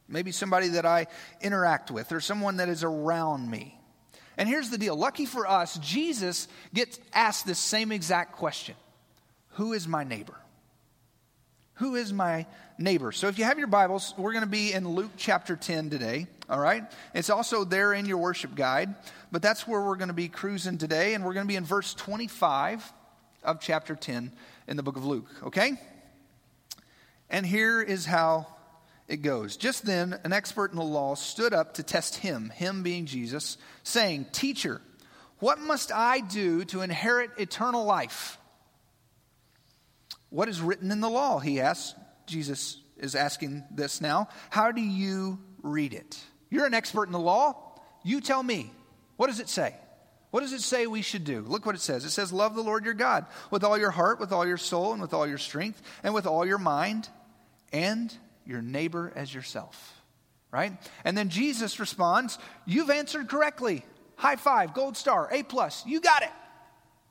Maybe 0.09 0.33
somebody 0.33 0.69
that 0.69 0.85
I 0.85 1.07
interact 1.41 1.91
with 1.91 2.13
or 2.13 2.21
someone 2.21 2.57
that 2.57 2.69
is 2.69 2.85
around 2.85 3.49
me. 3.49 3.79
And 4.37 4.49
here's 4.49 4.71
the 4.71 4.79
deal 4.79 4.97
lucky 4.97 5.27
for 5.27 5.47
us, 5.47 5.79
Jesus 5.79 6.49
gets 6.75 6.99
asked 7.13 7.47
this 7.47 7.59
same 7.59 7.93
exact 7.93 8.33
question 8.33 8.75
Who 9.51 9.73
is 9.73 9.87
my 9.87 10.05
neighbor? 10.05 10.37
Who 11.75 11.95
is 11.95 12.13
my 12.13 12.47
neighbor? 12.81 13.13
So 13.13 13.29
if 13.29 13.39
you 13.39 13.45
have 13.45 13.59
your 13.59 13.69
Bibles, 13.69 14.15
we're 14.17 14.33
going 14.33 14.45
to 14.45 14.51
be 14.51 14.73
in 14.73 14.89
Luke 14.89 15.11
chapter 15.17 15.55
10 15.55 15.91
today, 15.91 16.27
all 16.49 16.59
right? 16.59 16.83
It's 17.15 17.29
also 17.29 17.65
there 17.65 17.93
in 17.93 18.07
your 18.07 18.17
worship 18.17 18.55
guide, 18.55 18.95
but 19.31 19.43
that's 19.43 19.69
where 19.69 19.83
we're 19.83 19.97
going 19.97 20.09
to 20.09 20.15
be 20.15 20.29
cruising 20.29 20.79
today, 20.79 21.15
and 21.15 21.23
we're 21.23 21.35
going 21.35 21.47
to 21.47 21.49
be 21.49 21.57
in 21.57 21.65
verse 21.65 21.93
25 21.93 22.93
of 23.45 23.61
chapter 23.61 23.95
10 23.95 24.33
in 24.67 24.77
the 24.77 24.83
book 24.83 24.97
of 24.97 25.05
Luke, 25.05 25.29
okay? 25.45 25.75
And 27.29 27.45
here 27.45 27.83
is 27.83 28.07
how 28.07 28.47
it 29.09 29.19
goes. 29.19 29.59
Just 29.59 29.85
then, 29.85 30.19
an 30.25 30.33
expert 30.33 30.71
in 30.71 30.79
the 30.79 30.83
law 30.83 31.15
stood 31.15 31.53
up 31.53 31.75
to 31.75 31.83
test 31.83 32.17
him, 32.17 32.49
him 32.49 32.83
being 32.83 33.05
Jesus, 33.05 33.59
saying, 33.83 34.27
Teacher, 34.33 34.81
what 35.39 35.59
must 35.59 35.93
I 35.93 36.21
do 36.21 36.65
to 36.67 36.81
inherit 36.81 37.31
eternal 37.37 37.85
life? 37.85 38.39
What 40.31 40.49
is 40.49 40.63
written 40.63 40.91
in 40.91 41.01
the 41.01 41.11
law? 41.11 41.41
He 41.41 41.61
asks. 41.61 41.95
Jesus 42.27 42.79
is 42.97 43.15
asking 43.15 43.65
this 43.71 44.01
now. 44.01 44.29
How 44.51 44.73
do 44.73 44.81
you 44.81 45.39
read 45.63 45.95
it? 45.95 46.19
You're 46.51 46.67
an 46.67 46.75
expert 46.75 47.05
in 47.07 47.13
the 47.13 47.19
law. 47.19 47.57
You 48.03 48.21
tell 48.21 48.43
me. 48.43 48.71
What 49.17 49.27
does 49.27 49.41
it 49.41 49.49
say? 49.49 49.75
What 50.31 50.41
does 50.41 50.53
it 50.53 50.61
say 50.61 50.87
we 50.87 51.03
should 51.03 51.25
do? 51.25 51.41
Look 51.41 51.67
what 51.67 51.75
it 51.75 51.81
says. 51.81 52.05
It 52.05 52.11
says, 52.11 52.33
Love 52.33 52.55
the 52.55 52.63
Lord 52.63 52.85
your 52.85 52.95
God 52.95 53.27
with 53.51 53.65
all 53.65 53.77
your 53.77 53.91
heart, 53.91 54.21
with 54.21 54.33
all 54.33 54.47
your 54.47 54.57
soul, 54.57 54.93
and 54.93 55.03
with 55.03 55.13
all 55.13 55.27
your 55.27 55.39
strength, 55.39 55.83
and 56.03 56.15
with 56.15 56.27
all 56.27 56.47
your 56.47 56.59
mind, 56.59 57.09
and 57.73 58.15
your 58.47 58.63
neighbor 58.63 59.13
as 59.15 59.35
yourself. 59.35 59.97
Right? 60.51 60.73
And 61.05 61.17
then 61.19 61.29
Jesus 61.29 61.81
responds, 61.81 62.39
You've 62.65 62.91
answered 62.91 63.29
correctly. 63.29 63.85
High 64.17 64.37
five, 64.37 64.75
gold 64.75 64.97
star, 64.97 65.29
A 65.33 65.43
plus. 65.43 65.85
You 65.87 66.01
got 66.01 66.23
it. 66.23 66.31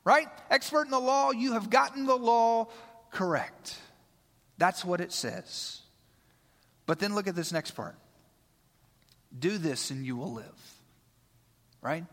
Right? 0.04 0.28
Expert 0.50 0.86
in 0.86 0.92
the 0.92 1.00
law, 1.00 1.32
you 1.32 1.54
have 1.54 1.70
gotten 1.70 2.06
the 2.06 2.18
law 2.18 2.70
correct. 3.12 3.76
That's 4.60 4.86
what 4.86 5.02
it 5.02 5.12
says. 5.12 5.82
But 6.86 7.00
then 7.00 7.16
look 7.16 7.28
at 7.28 7.36
this 7.36 7.52
next 7.52 7.72
part 7.72 7.96
do 9.38 9.58
this 9.58 9.92
and 9.92 10.06
you 10.06 10.16
will 10.16 10.34
live. 10.34 10.74
Right? 11.82 12.04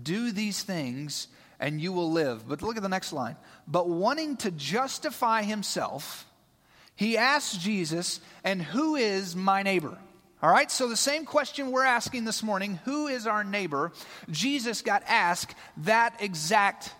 Do 0.00 0.32
these 0.32 0.62
things 0.62 1.28
and 1.58 1.80
you 1.80 1.92
will 1.92 2.10
live. 2.10 2.48
But 2.48 2.62
look 2.62 2.76
at 2.76 2.82
the 2.82 2.88
next 2.88 3.12
line. 3.12 3.36
But 3.66 3.88
wanting 3.88 4.36
to 4.38 4.50
justify 4.50 5.42
himself, 5.42 6.26
he 6.96 7.18
asks 7.18 7.56
Jesus, 7.56 8.20
and 8.44 8.62
who 8.62 8.96
is 8.96 9.36
my 9.36 9.62
neighbor? 9.62 9.98
All 10.42 10.50
right, 10.50 10.70
so 10.70 10.88
the 10.88 10.96
same 10.96 11.26
question 11.26 11.70
we're 11.70 11.84
asking 11.84 12.24
this 12.24 12.42
morning 12.42 12.80
who 12.84 13.08
is 13.08 13.26
our 13.26 13.44
neighbor? 13.44 13.92
Jesus 14.30 14.80
got 14.80 15.02
asked 15.06 15.54
that 15.78 16.16
exact 16.20 16.94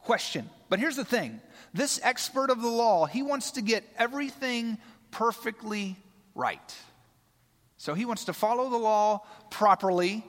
question. 0.00 0.50
But 0.68 0.78
here's 0.78 0.96
the 0.96 1.04
thing 1.04 1.40
this 1.74 2.00
expert 2.02 2.50
of 2.50 2.60
the 2.60 2.68
law, 2.68 3.06
he 3.06 3.22
wants 3.22 3.52
to 3.52 3.62
get 3.62 3.84
everything 3.98 4.78
perfectly 5.10 5.96
right. 6.34 6.76
So 7.78 7.94
he 7.94 8.04
wants 8.04 8.26
to 8.26 8.32
follow 8.32 8.68
the 8.68 8.76
law 8.76 9.22
properly, 9.50 10.24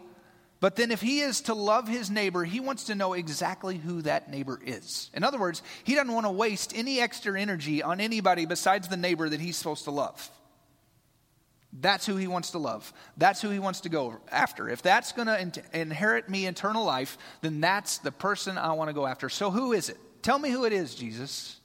but 0.59 0.75
then 0.75 0.91
if 0.91 1.01
he 1.01 1.19
is 1.19 1.41
to 1.41 1.53
love 1.53 1.87
his 1.87 2.09
neighbor, 2.09 2.43
he 2.45 2.59
wants 2.59 2.85
to 2.85 2.95
know 2.95 3.13
exactly 3.13 3.77
who 3.77 4.01
that 4.03 4.29
neighbor 4.31 4.59
is. 4.63 5.11
In 5.13 5.23
other 5.23 5.37
words, 5.37 5.61
he 5.83 5.93
doesn't 5.93 6.13
want 6.13 6.25
to 6.25 6.31
waste 6.31 6.73
any 6.75 6.99
extra 7.01 7.39
energy 7.39 7.83
on 7.83 7.99
anybody 7.99 8.45
besides 8.45 8.87
the 8.87 8.97
neighbor 8.97 9.27
that 9.27 9.41
he's 9.41 9.57
supposed 9.57 9.83
to 9.83 9.91
love. 9.91 10.29
That's 11.73 12.05
who 12.05 12.15
he 12.15 12.27
wants 12.27 12.51
to 12.51 12.59
love. 12.59 12.93
That's 13.17 13.41
who 13.41 13.49
he 13.49 13.59
wants 13.59 13.81
to 13.81 13.89
go 13.89 14.17
after. 14.31 14.69
If 14.69 14.81
that's 14.83 15.11
going 15.11 15.27
to 15.27 15.41
in- 15.41 15.53
inherit 15.73 16.29
me 16.29 16.45
eternal 16.45 16.85
life, 16.85 17.17
then 17.41 17.61
that's 17.61 17.97
the 17.97 18.11
person 18.11 18.57
I 18.57 18.73
want 18.73 18.89
to 18.89 18.93
go 18.93 19.07
after. 19.07 19.27
So 19.27 19.51
who 19.51 19.73
is 19.73 19.89
it? 19.89 19.97
Tell 20.23 20.39
me 20.39 20.49
who 20.49 20.63
it 20.65 20.73
is, 20.73 20.95
Jesus. 20.95 21.57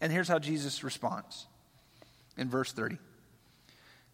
And 0.00 0.10
here's 0.10 0.26
how 0.26 0.40
Jesus 0.40 0.82
responds 0.82 1.46
in 2.36 2.48
verse 2.48 2.72
30. 2.72 2.98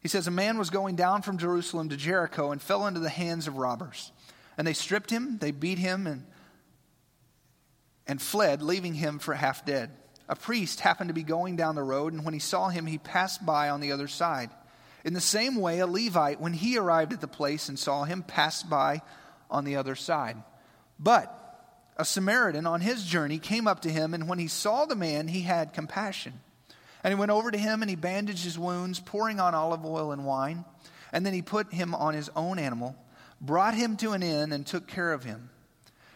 He 0.00 0.09
says, 0.09 0.26
A 0.26 0.33
man 0.33 0.59
was 0.59 0.71
going 0.71 0.97
down 0.97 1.23
from 1.23 1.38
Jerusalem 1.38 1.88
to 1.88 1.97
Jericho 1.97 2.52
and 2.52 2.61
fell 2.61 2.87
into 2.87 3.00
the 3.00 3.09
hands 3.09 3.47
of 3.47 3.57
robbers. 3.57 4.12
And 4.59 4.66
they 4.66 4.75
stripped 4.75 5.11
him, 5.11 5.38
they 5.38 5.52
beat 5.52 5.78
him, 5.78 6.07
and, 6.07 6.26
and 8.07 8.21
fled, 8.21 8.61
leaving 8.61 8.95
him 8.95 9.18
for 9.21 9.35
half 9.35 9.64
dead. 9.64 9.90
A 10.28 10.37
priest 10.37 10.80
happened 10.80 11.09
to 11.09 11.14
be 11.14 11.23
going 11.23 11.57
down 11.57 11.76
the 11.76 11.83
road, 11.83 12.12
and 12.12 12.25
when 12.25 12.35
he 12.35 12.40
saw 12.40 12.68
him, 12.68 12.87
he 12.87 12.99
passed 12.99 13.47
by 13.47 13.71
on 13.71 13.80
the 13.80 13.92
other 13.92 14.09
side. 14.09 14.50
In 15.04 15.14
the 15.14 15.21
same 15.21 15.57
way, 15.57 15.78
a 15.78 15.87
Levite, 15.87 16.40
when 16.40 16.52
he 16.52 16.76
arrived 16.76 17.12
at 17.12 17.21
the 17.21 17.28
place 17.28 17.68
and 17.68 17.78
saw 17.78 18.04
him, 18.04 18.23
passed 18.23 18.68
by 18.68 19.00
on 19.49 19.64
the 19.64 19.76
other 19.76 19.95
side. 19.95 20.37
But 20.99 21.38
a 21.99 22.05
Samaritan 22.05 22.67
on 22.67 22.81
his 22.81 23.05
journey 23.05 23.38
came 23.38 23.67
up 23.67 23.81
to 23.81 23.90
him, 23.90 24.14
and 24.14 24.28
when 24.28 24.38
he 24.38 24.47
saw 24.47 24.87
the 24.87 24.95
man, 24.95 25.28
he 25.28 25.43
had 25.43 25.73
compassion. 25.73 26.35
And 27.02 27.12
he 27.12 27.19
went 27.19 27.31
over 27.31 27.50
to 27.50 27.59
him 27.59 27.83
and 27.83 27.90
he 27.90 27.97
bandaged 27.97 28.45
his 28.45 28.59
wounds, 28.59 29.00
pouring 29.00 29.40
on 29.40 29.55
olive 29.55 29.85
oil 29.85 30.12
and 30.12 30.25
wine. 30.25 30.64
And 31.12 31.25
then 31.25 31.33
he 31.33 31.43
put 31.43 31.73
him 31.73 31.95
on 31.95 32.14
his 32.14 32.31
own 32.37 32.59
animal, 32.59 32.97
brought 33.40 33.75
him 33.75 33.97
to 33.99 34.12
an 34.12 34.23
inn, 34.23 34.52
and 34.52 34.67
took 34.67 34.87
care 34.87 35.12
of 35.12 35.25
him. 35.25 35.50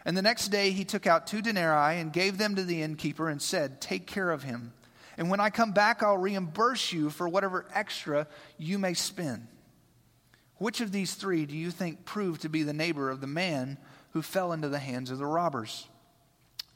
And 0.05 0.17
the 0.17 0.21
next 0.21 0.49
day 0.49 0.71
he 0.71 0.83
took 0.83 1.07
out 1.07 1.27
two 1.27 1.41
denarii 1.41 1.99
and 1.99 2.11
gave 2.11 2.37
them 2.37 2.55
to 2.55 2.63
the 2.63 2.81
innkeeper 2.81 3.29
and 3.29 3.41
said, 3.41 3.79
Take 3.79 4.05
care 4.05 4.31
of 4.31 4.43
him. 4.43 4.73
And 5.17 5.29
when 5.29 5.39
I 5.39 5.49
come 5.49 5.71
back, 5.71 6.03
I'll 6.03 6.17
reimburse 6.17 6.91
you 6.91 7.09
for 7.09 7.29
whatever 7.29 7.65
extra 7.73 8.27
you 8.57 8.77
may 8.77 8.93
spend. 8.93 9.47
Which 10.57 10.81
of 10.81 10.91
these 10.91 11.15
three 11.15 11.45
do 11.45 11.55
you 11.55 11.71
think 11.71 12.05
proved 12.05 12.41
to 12.41 12.49
be 12.49 12.63
the 12.63 12.73
neighbor 12.73 13.09
of 13.09 13.21
the 13.21 13.27
man 13.27 13.77
who 14.13 14.21
fell 14.21 14.53
into 14.53 14.69
the 14.69 14.79
hands 14.79 15.11
of 15.11 15.17
the 15.17 15.25
robbers? 15.25 15.87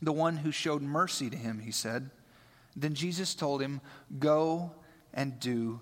The 0.02 0.12
one 0.12 0.38
who 0.38 0.52
showed 0.52 0.82
mercy 0.82 1.30
to 1.30 1.38
him, 1.38 1.60
he 1.60 1.72
said. 1.72 2.10
Then 2.76 2.94
Jesus 2.94 3.34
told 3.34 3.62
him, 3.62 3.82
Go 4.20 4.72
and 5.14 5.40
do 5.40 5.82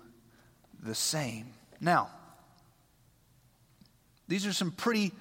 the 0.82 0.94
same. 0.94 1.48
Now, 1.80 2.10
these 4.28 4.46
are 4.46 4.52
some 4.52 4.70
pretty 4.70 5.12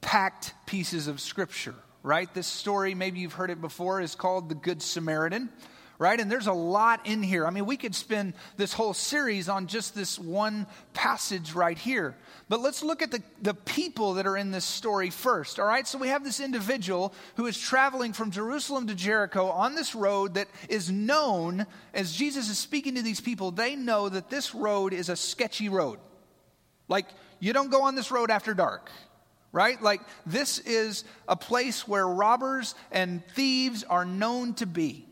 packed 0.00 0.54
pieces 0.66 1.06
of 1.06 1.20
scripture, 1.20 1.74
right? 2.02 2.32
This 2.34 2.46
story, 2.46 2.94
maybe 2.94 3.20
you've 3.20 3.34
heard 3.34 3.50
it 3.50 3.60
before, 3.60 4.00
is 4.00 4.14
called 4.14 4.48
the 4.48 4.54
Good 4.54 4.82
Samaritan 4.82 5.50
right? 6.00 6.18
And 6.18 6.32
there's 6.32 6.46
a 6.46 6.52
lot 6.52 7.06
in 7.06 7.22
here. 7.22 7.46
I 7.46 7.50
mean, 7.50 7.66
we 7.66 7.76
could 7.76 7.94
spend 7.94 8.32
this 8.56 8.72
whole 8.72 8.94
series 8.94 9.50
on 9.50 9.66
just 9.66 9.94
this 9.94 10.18
one 10.18 10.66
passage 10.94 11.52
right 11.52 11.76
here. 11.76 12.16
But 12.50 12.62
let's 12.62 12.82
look 12.82 13.00
at 13.00 13.12
the, 13.12 13.22
the 13.40 13.54
people 13.54 14.14
that 14.14 14.26
are 14.26 14.36
in 14.36 14.50
this 14.50 14.64
story 14.64 15.10
first, 15.10 15.60
all 15.60 15.66
right? 15.68 15.86
So 15.86 15.98
we 15.98 16.08
have 16.08 16.24
this 16.24 16.40
individual 16.40 17.14
who 17.36 17.46
is 17.46 17.56
traveling 17.56 18.12
from 18.12 18.32
Jerusalem 18.32 18.88
to 18.88 18.94
Jericho 18.96 19.46
on 19.46 19.76
this 19.76 19.94
road 19.94 20.34
that 20.34 20.48
is 20.68 20.90
known, 20.90 21.64
as 21.94 22.12
Jesus 22.12 22.50
is 22.50 22.58
speaking 22.58 22.96
to 22.96 23.02
these 23.02 23.20
people, 23.20 23.52
they 23.52 23.76
know 23.76 24.08
that 24.08 24.30
this 24.30 24.52
road 24.52 24.92
is 24.92 25.08
a 25.08 25.14
sketchy 25.14 25.68
road. 25.68 26.00
Like, 26.88 27.06
you 27.38 27.52
don't 27.52 27.70
go 27.70 27.82
on 27.82 27.94
this 27.94 28.10
road 28.10 28.30
after 28.30 28.52
dark 28.52 28.90
right? 29.52 29.82
Like, 29.82 30.00
this 30.26 30.60
is 30.60 31.02
a 31.26 31.34
place 31.34 31.88
where 31.88 32.06
robbers 32.06 32.76
and 32.92 33.20
thieves 33.34 33.82
are 33.82 34.04
known 34.04 34.54
to 34.54 34.66
be. 34.66 35.09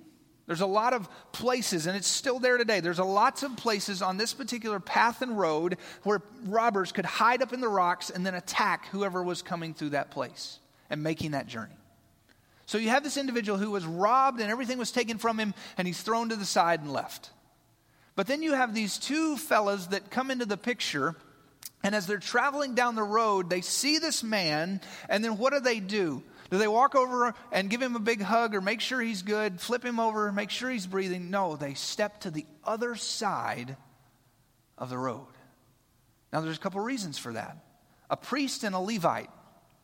There's 0.49 0.63
a 0.63 0.67
lot 0.67 0.95
of 0.95 1.07
places, 1.31 1.87
and 1.87 1.95
it's 1.95 2.09
still 2.09 2.39
there 2.39 2.57
today. 2.57 2.81
There's 2.81 2.99
a 2.99 3.05
lots 3.05 3.43
of 3.43 3.55
places 3.59 4.01
on 4.01 4.17
this 4.17 4.33
particular 4.33 4.81
path 4.81 5.21
and 5.21 5.39
road 5.39 5.77
where 6.05 6.23
robbers 6.47 6.91
could 6.91 7.05
hide 7.05 7.43
up 7.43 7.53
in 7.53 7.61
the 7.61 7.69
rocks 7.69 8.09
and 8.09 8.25
then 8.25 8.35
attack 8.35 8.87
whoever 8.89 9.23
was 9.23 9.43
coming 9.43 9.75
through 9.75 9.91
that 9.91 10.11
place 10.11 10.59
and 10.89 11.03
making 11.03 11.33
that 11.33 11.49
journey. 11.49 11.77
So 12.65 12.79
you 12.79 12.89
have 12.89 13.05
this 13.05 13.19
individual 13.19 13.59
who 13.59 13.71
was 13.71 13.85
robbed 13.85 14.41
and 14.41 14.51
everything 14.51 14.79
was 14.79 14.91
taken 14.91 15.19
from 15.19 15.39
him, 15.39 15.53
and 15.77 15.87
he's 15.87 16.01
thrown 16.01 16.31
to 16.31 16.37
the 16.37 16.47
side 16.47 16.81
and 16.81 16.95
left. 16.95 17.31
But 18.17 18.27
then 18.27 18.43
you 18.43 18.55
have 18.55 18.75
these 18.75 18.97
two 18.97 19.37
fellas 19.37 19.89
that 19.89 20.11
come 20.11 20.31
into 20.31 20.47
the 20.47 20.57
picture, 20.57 21.15
and 21.83 21.95
as 21.95 22.07
they're 22.07 22.17
traveling 22.17 22.75
down 22.75 22.95
the 22.95 23.03
road, 23.03 23.51
they 23.51 23.61
see 23.61 23.99
this 23.99 24.23
man, 24.23 24.81
and 25.11 25.23
then 25.23 25.37
what 25.37 25.53
do 25.53 25.61
they 25.61 25.79
do? 25.79 26.23
Do 26.51 26.59
they 26.59 26.69
walk 26.69 26.95
over 26.95 27.35
and 27.53 27.69
give 27.69 27.83
him 27.83 27.95
a 27.95 28.01
big 28.01 28.23
hug 28.23 28.55
or 28.55 28.61
make 28.61 28.81
sure 28.81 29.01
he's 29.01 29.23
good, 29.23 29.61
flip 29.61 29.85
him 29.85 30.01
over, 30.01 30.33
make 30.33 30.51
sure 30.51 30.71
he's 30.71 30.87
breathing? 30.87 31.31
No, 31.31 31.57
they 31.57 31.75
step 31.75 32.21
to 32.21 32.31
the 32.31 32.47
other 32.65 32.95
side 32.95 33.77
of 34.79 34.89
the 34.89 34.99
road. 34.99 35.27
Now, 36.33 36.41
there's 36.41 36.57
a 36.57 36.61
couple 36.61 36.81
reasons 36.81 37.19
for 37.19 37.33
that. 37.33 37.59
A 38.11 38.17
priest 38.17 38.65
and 38.65 38.75
a 38.75 38.79
Levite, 38.79 39.31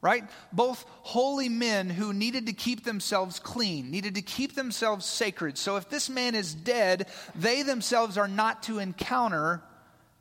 right? 0.00 0.24
Both 0.52 0.84
holy 1.02 1.48
men 1.48 1.90
who 1.90 2.14
needed 2.14 2.46
to 2.46 2.52
keep 2.54 2.84
themselves 2.84 3.38
clean, 3.38 3.90
needed 3.90 4.14
to 4.14 4.22
keep 4.22 4.54
themselves 4.54 5.04
sacred. 5.04 5.58
So 5.58 5.76
if 5.76 5.90
this 5.90 6.08
man 6.08 6.34
is 6.34 6.54
dead, 6.54 7.08
they 7.34 7.62
themselves 7.62 8.16
are 8.16 8.28
not 8.28 8.62
to 8.64 8.78
encounter 8.78 9.62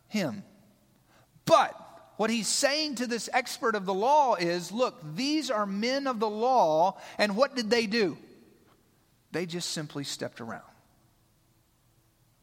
him. 0.08 0.44
But 1.46 1.80
what 2.18 2.30
he's 2.30 2.48
saying 2.48 2.96
to 2.96 3.08
this 3.08 3.30
expert 3.34 3.76
of 3.76 3.86
the 3.86 3.94
law 3.94 4.36
is 4.36 4.72
look, 4.72 5.02
these 5.16 5.50
are 5.50 5.66
men 5.66 6.08
of 6.08 6.20
the 6.20 6.30
law, 6.30 7.00
and 7.18 7.36
what 7.36 7.56
did 7.56 7.70
they 7.70 7.88
do? 7.88 8.18
They 9.32 9.46
just 9.46 9.72
simply 9.72 10.04
stepped 10.04 10.42
around. 10.42 10.62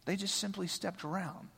They 0.07 0.17
just 0.17 0.37
simply 0.37 0.67
stepped 0.67 1.05
around. 1.05 1.49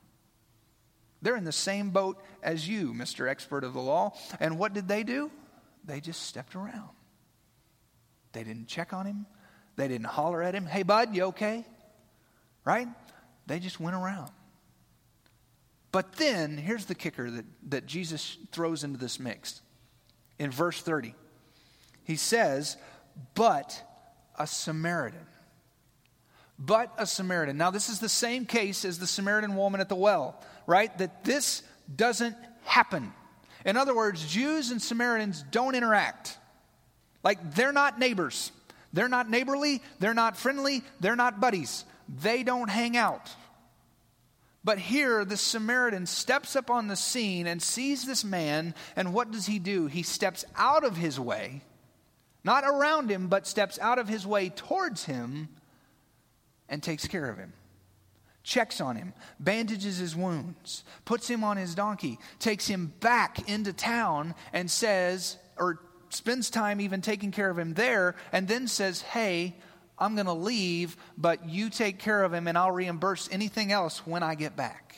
They're 1.23 1.37
in 1.37 1.45
the 1.45 1.52
same 1.52 1.90
boat 1.90 2.23
as 2.42 2.69
you, 2.69 2.92
Mr. 2.92 3.28
Expert 3.28 3.64
of 3.64 3.73
the 3.73 3.81
Law. 3.81 4.12
And 4.40 4.59
what 4.59 4.75
did 4.75 4.88
they 4.88 5.04
do? 5.04 5.31
They 5.85 6.00
just 6.00 6.23
stepped 6.25 6.57
around. 6.57 6.90
They 8.33 8.42
didn't 8.42 8.66
check 8.66 8.92
on 8.92 9.07
him. 9.07 9.26
They 9.76 9.88
didn't 9.88 10.07
holler 10.07 10.42
at 10.42 10.54
him, 10.54 10.66
hey, 10.66 10.83
bud, 10.83 11.14
you 11.14 11.25
okay? 11.25 11.64
Right? 12.64 12.88
They 13.47 13.59
just 13.59 13.81
went 13.81 13.97
around. 13.97 14.31
But 15.93 16.15
then, 16.15 16.57
here's 16.57 16.87
the 16.87 16.95
kicker 16.95 17.31
that, 17.31 17.45
that 17.69 17.87
Jesus 17.87 18.39
throws 18.51 18.83
into 18.83 18.99
this 18.99 19.21
mix. 19.21 19.61
In 20.39 20.51
verse 20.51 20.81
30, 20.81 21.15
he 22.05 22.17
says, 22.17 22.79
But 23.35 23.81
a 24.39 24.47
Samaritan. 24.47 25.27
But 26.59 26.93
a 26.97 27.07
Samaritan. 27.07 27.59
Now, 27.59 27.71
this 27.71 27.91
is 27.91 28.01
the 28.01 28.09
same 28.09 28.47
case 28.47 28.87
as 28.87 28.99
the 28.99 29.07
Samaritan 29.07 29.55
woman 29.55 29.81
at 29.83 29.91
the 29.91 29.95
well, 29.95 30.43
right? 30.67 30.97
That 30.97 31.25
this 31.25 31.63
doesn't 31.95 32.37
happen. 32.65 33.13
In 33.67 33.77
other 33.77 33.95
words, 33.95 34.27
Jews 34.27 34.71
and 34.71 34.81
Samaritans 34.81 35.45
don't 35.51 35.75
interact. 35.75 36.39
Like, 37.23 37.55
they're 37.55 37.73
not 37.73 37.99
neighbors. 37.99 38.51
They're 38.93 39.09
not 39.09 39.29
neighborly. 39.29 39.83
They're 40.01 40.15
not 40.15 40.37
friendly. 40.37 40.83
They're 41.01 41.17
not 41.17 41.41
buddies. 41.41 41.85
They 42.09 42.43
don't 42.43 42.69
hang 42.69 42.97
out. 42.97 43.31
But 44.64 44.78
here, 44.78 45.25
the 45.25 45.37
Samaritan 45.37 46.07
steps 46.07 46.54
up 46.54 46.71
on 46.71 46.87
the 46.87 46.97
scene 46.97 47.47
and 47.47 47.61
sees 47.61 48.07
this 48.07 48.23
man, 48.23 48.75
and 48.95 49.12
what 49.12 49.33
does 49.33 49.47
he 49.47 49.59
do? 49.59 49.87
He 49.87 50.02
steps 50.02 50.45
out 50.57 50.85
of 50.85 50.97
his 50.97 51.19
way, 51.19 51.62
not 52.45 52.64
around 52.64 53.11
him, 53.11 53.26
but 53.26 53.47
steps 53.47 53.78
out 53.81 53.99
of 53.99 54.09
his 54.09 54.26
way 54.26 54.50
towards 54.50 55.04
him 55.04 55.49
and 56.69 56.83
takes 56.83 57.09
care 57.09 57.28
of 57.28 57.38
him. 57.38 57.52
Checks 58.45 58.81
on 58.81 58.97
him, 58.97 59.14
bandages 59.38 59.99
his 59.99 60.16
wounds, 60.16 60.85
puts 61.04 61.28
him 61.28 61.45
on 61.45 61.57
his 61.57 61.75
donkey, 61.75 62.19
takes 62.38 62.66
him 62.66 62.92
back 63.00 63.49
into 63.49 63.73
town, 63.73 64.35
and 64.52 64.71
says, 64.71 65.38
or 65.57 65.81
spends 66.09 66.50
time 66.50 66.81
even 66.81 67.00
taking 67.00 67.31
care 67.31 67.50
of 67.50 67.59
him 67.59 67.75
there, 67.75 68.16
and 68.33 68.49
then 68.49 68.66
says, 68.66 69.00
Hey, 69.02 69.57
I'm 69.99 70.15
going 70.15 70.27
to 70.27 70.33
leave, 70.33 70.97
but 71.17 71.49
you 71.49 71.71
take 71.71 71.99
care 71.99 72.25
of 72.25 72.33
him 72.33 72.47
and 72.47 72.59
I'll 72.59 72.73
reimburse 72.73 73.29
anything 73.31 73.73
else 73.73 74.07
when 74.07 74.23
I 74.23 74.35
get 74.35 74.57
back. 74.57 74.97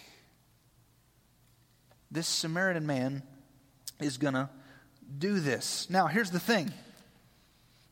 This 2.11 2.29
Samaritan 2.29 2.87
man 2.87 3.23
is 4.01 4.19
going 4.19 4.35
to 4.35 4.49
do 5.19 5.41
this. 5.41 5.89
Now, 5.91 6.07
here's 6.07 6.31
the 6.31 6.41
thing 6.41 6.73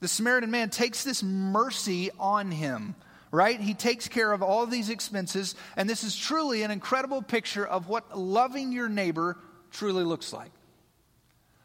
the 0.00 0.08
Samaritan 0.08 0.50
man 0.50 0.70
takes 0.70 1.04
this 1.04 1.22
mercy 1.22 2.10
on 2.18 2.50
him, 2.50 2.94
right? 3.30 3.60
He 3.60 3.74
takes 3.74 4.08
care 4.08 4.32
of 4.32 4.42
all 4.42 4.66
these 4.66 4.88
expenses, 4.88 5.54
and 5.76 5.88
this 5.88 6.04
is 6.04 6.16
truly 6.16 6.62
an 6.62 6.70
incredible 6.70 7.22
picture 7.22 7.66
of 7.66 7.88
what 7.88 8.18
loving 8.18 8.72
your 8.72 8.88
neighbor 8.88 9.38
truly 9.70 10.04
looks 10.04 10.32
like. 10.32 10.50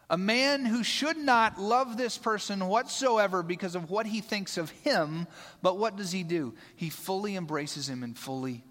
A 0.10 0.18
man 0.18 0.66
who 0.66 0.84
should 0.84 1.18
not 1.18 1.60
love 1.60 1.98
this 1.98 2.18
person 2.18 2.68
whatsoever 2.68 3.44
because 3.44 3.76
of 3.76 3.90
what 3.90 4.06
he 4.06 4.22
thinks 4.22 4.58
of 4.58 4.70
him, 4.70 5.28
but 5.62 5.78
what 5.78 5.98
does 5.98 6.12
he 6.12 6.24
do? 6.24 6.54
He 6.76 6.90
fully 6.90 7.36
embraces 7.36 7.90
him 7.90 8.04
and 8.04 8.18
fully 8.18 8.64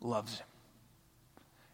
loves 0.00 0.38
him. 0.38 0.46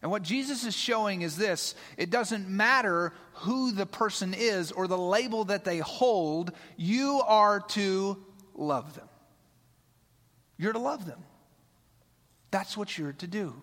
And 0.01 0.11
what 0.11 0.21
Jesus 0.21 0.63
is 0.63 0.75
showing 0.75 1.23
is 1.23 1.35
this 1.35 1.73
it 1.97 2.11
doesn't 2.11 2.47
matter 2.47 3.11
who 3.33 3.71
the 3.71 3.87
person 3.87 4.35
is 4.35 4.71
or 4.71 4.87
the 4.87 4.97
label 4.97 5.45
that 5.45 5.63
they 5.63 5.79
hold, 5.79 6.51
you 6.75 7.21
are 7.25 7.61
to 7.69 8.23
love 8.53 8.93
them. 8.95 9.07
You're 10.57 10.73
to 10.73 10.79
love 10.79 11.05
them. 11.05 11.23
That's 12.51 12.77
what 12.77 12.97
you're 12.97 13.13
to 13.13 13.27
do. 13.27 13.61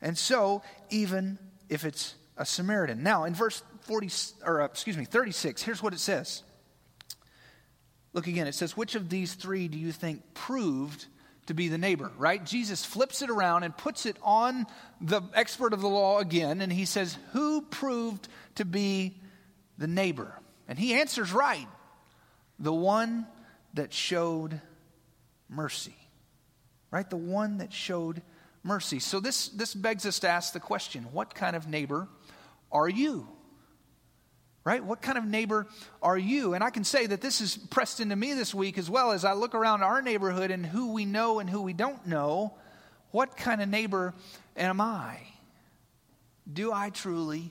And 0.00 0.16
so, 0.18 0.62
even 0.90 1.38
if 1.68 1.84
it's 1.84 2.14
a 2.36 2.46
Samaritan. 2.46 3.02
Now, 3.02 3.24
in 3.24 3.34
verse 3.34 3.62
40, 3.82 4.10
or 4.44 4.62
uh, 4.62 4.64
excuse 4.66 4.96
me, 4.96 5.04
36, 5.04 5.62
here's 5.62 5.82
what 5.82 5.92
it 5.92 6.00
says. 6.00 6.42
Look 8.12 8.26
again, 8.26 8.46
it 8.46 8.54
says, 8.54 8.76
Which 8.76 8.94
of 8.94 9.08
these 9.08 9.34
three 9.34 9.68
do 9.68 9.78
you 9.78 9.92
think 9.92 10.34
proved 10.34 11.06
to 11.46 11.54
be 11.54 11.68
the 11.68 11.78
neighbor, 11.78 12.10
right? 12.18 12.44
Jesus 12.44 12.84
flips 12.84 13.22
it 13.22 13.30
around 13.30 13.62
and 13.64 13.76
puts 13.76 14.06
it 14.06 14.16
on 14.22 14.66
the 15.00 15.22
expert 15.34 15.72
of 15.72 15.80
the 15.80 15.88
law 15.88 16.18
again, 16.18 16.60
and 16.60 16.72
he 16.72 16.84
says, 16.84 17.16
Who 17.32 17.62
proved 17.62 18.28
to 18.56 18.64
be 18.64 19.20
the 19.78 19.86
neighbor? 19.86 20.38
And 20.68 20.78
he 20.78 20.94
answers 20.94 21.32
right 21.32 21.68
the 22.58 22.72
one 22.72 23.26
that 23.74 23.92
showed 23.92 24.60
mercy, 25.48 25.96
right? 26.90 27.08
The 27.08 27.16
one 27.16 27.58
that 27.58 27.72
showed 27.72 28.22
mercy. 28.62 29.00
So 29.00 29.20
this, 29.20 29.48
this 29.48 29.74
begs 29.74 30.06
us 30.06 30.20
to 30.20 30.28
ask 30.28 30.52
the 30.52 30.60
question 30.60 31.04
what 31.12 31.34
kind 31.34 31.56
of 31.56 31.68
neighbor 31.68 32.08
are 32.72 32.88
you? 32.88 33.28
Right? 34.64 34.82
What 34.84 35.02
kind 35.02 35.18
of 35.18 35.24
neighbor 35.24 35.66
are 36.02 36.16
you? 36.16 36.54
And 36.54 36.62
I 36.62 36.70
can 36.70 36.84
say 36.84 37.06
that 37.06 37.20
this 37.20 37.40
is 37.40 37.56
pressed 37.56 37.98
into 38.00 38.14
me 38.14 38.32
this 38.34 38.54
week 38.54 38.78
as 38.78 38.88
well 38.88 39.10
as 39.10 39.24
I 39.24 39.32
look 39.32 39.54
around 39.54 39.82
our 39.82 40.00
neighborhood 40.00 40.52
and 40.52 40.64
who 40.64 40.92
we 40.92 41.04
know 41.04 41.40
and 41.40 41.50
who 41.50 41.62
we 41.62 41.72
don't 41.72 42.06
know. 42.06 42.54
What 43.10 43.36
kind 43.36 43.60
of 43.60 43.68
neighbor 43.68 44.14
am 44.56 44.80
I? 44.80 45.18
Do 46.50 46.72
I 46.72 46.90
truly 46.90 47.50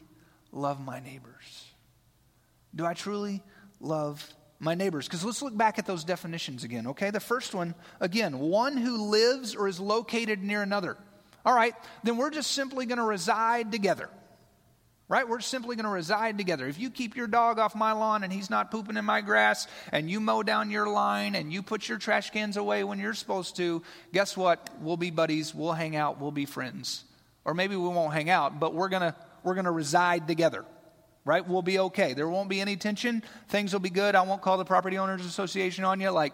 love 0.54 0.80
my 0.80 1.00
neighbors? 1.02 1.66
Do 2.74 2.86
I 2.86 2.94
truly 2.94 3.44
love 3.82 4.26
my 4.60 4.76
neighbors? 4.76 5.06
Because 5.06 5.26
let's 5.26 5.42
look 5.42 5.56
back 5.56 5.80
at 5.80 5.86
those 5.86 6.06
definitions 6.06 6.64
again, 6.64 6.88
okay? 6.88 7.12
The 7.12 7.20
first 7.20 7.54
one, 7.54 7.76
again, 8.00 8.40
one 8.40 8.78
who 8.78 9.10
lives 9.10 9.54
or 9.54 9.68
is 9.68 9.82
located 9.82 10.42
near 10.42 10.62
another. 10.62 10.98
All 11.46 11.54
right, 11.54 11.74
then 12.04 12.16
we're 12.16 12.30
just 12.30 12.52
simply 12.52 12.86
going 12.86 13.00
to 13.00 13.04
reside 13.04 13.72
together 13.72 14.10
right? 15.12 15.28
We're 15.28 15.42
simply 15.42 15.76
going 15.76 15.84
to 15.84 15.92
reside 15.92 16.38
together. 16.38 16.68
If 16.68 16.80
you 16.80 16.90
keep 16.90 17.18
your 17.18 17.28
dog 17.28 17.60
off 17.60 17.76
my 17.76 17.92
lawn 17.92 18.24
and 18.24 18.32
he's 18.32 18.50
not 18.50 18.72
pooping 18.72 18.96
in 18.96 19.04
my 19.04 19.20
grass, 19.20 19.68
and 19.92 20.10
you 20.10 20.22
mow 20.22 20.42
down 20.42 20.72
your 20.72 20.88
line 20.88 21.36
and 21.36 21.52
you 21.52 21.62
put 21.62 21.90
your 21.90 21.98
trash 21.98 22.30
cans 22.30 22.56
away 22.56 22.86
when 22.86 22.98
you're 22.98 23.14
supposed 23.14 23.58
to, 23.58 23.84
guess 24.14 24.38
what? 24.38 24.70
We'll 24.80 24.96
be 24.96 25.12
buddies, 25.12 25.54
we'll 25.54 25.74
hang 25.74 25.98
out, 25.98 26.22
we'll 26.22 26.32
be 26.32 26.46
friends. 26.46 27.04
Or 27.44 27.54
maybe 27.54 27.76
we 27.76 27.90
won't 27.90 28.14
hang 28.14 28.30
out, 28.30 28.62
but 28.62 28.74
we're 28.74 28.88
going 28.88 29.02
to 29.02 29.14
we're 29.44 29.56
going 29.56 29.66
to 29.66 29.72
reside 29.72 30.30
together. 30.30 30.64
Right? 31.26 31.46
We'll 31.46 31.62
be 31.62 31.78
okay. 31.78 32.14
There 32.14 32.30
won't 32.30 32.48
be 32.50 32.62
any 32.62 32.78
tension. 32.78 33.22
Things 33.50 33.74
will 33.74 33.82
be 33.82 33.90
good. 33.90 34.16
I 34.16 34.22
won't 34.22 34.42
call 34.42 34.58
the 34.58 34.66
property 34.66 34.98
owners 34.98 35.26
association 35.26 35.84
on 35.84 36.00
you 36.00 36.10
like 36.10 36.34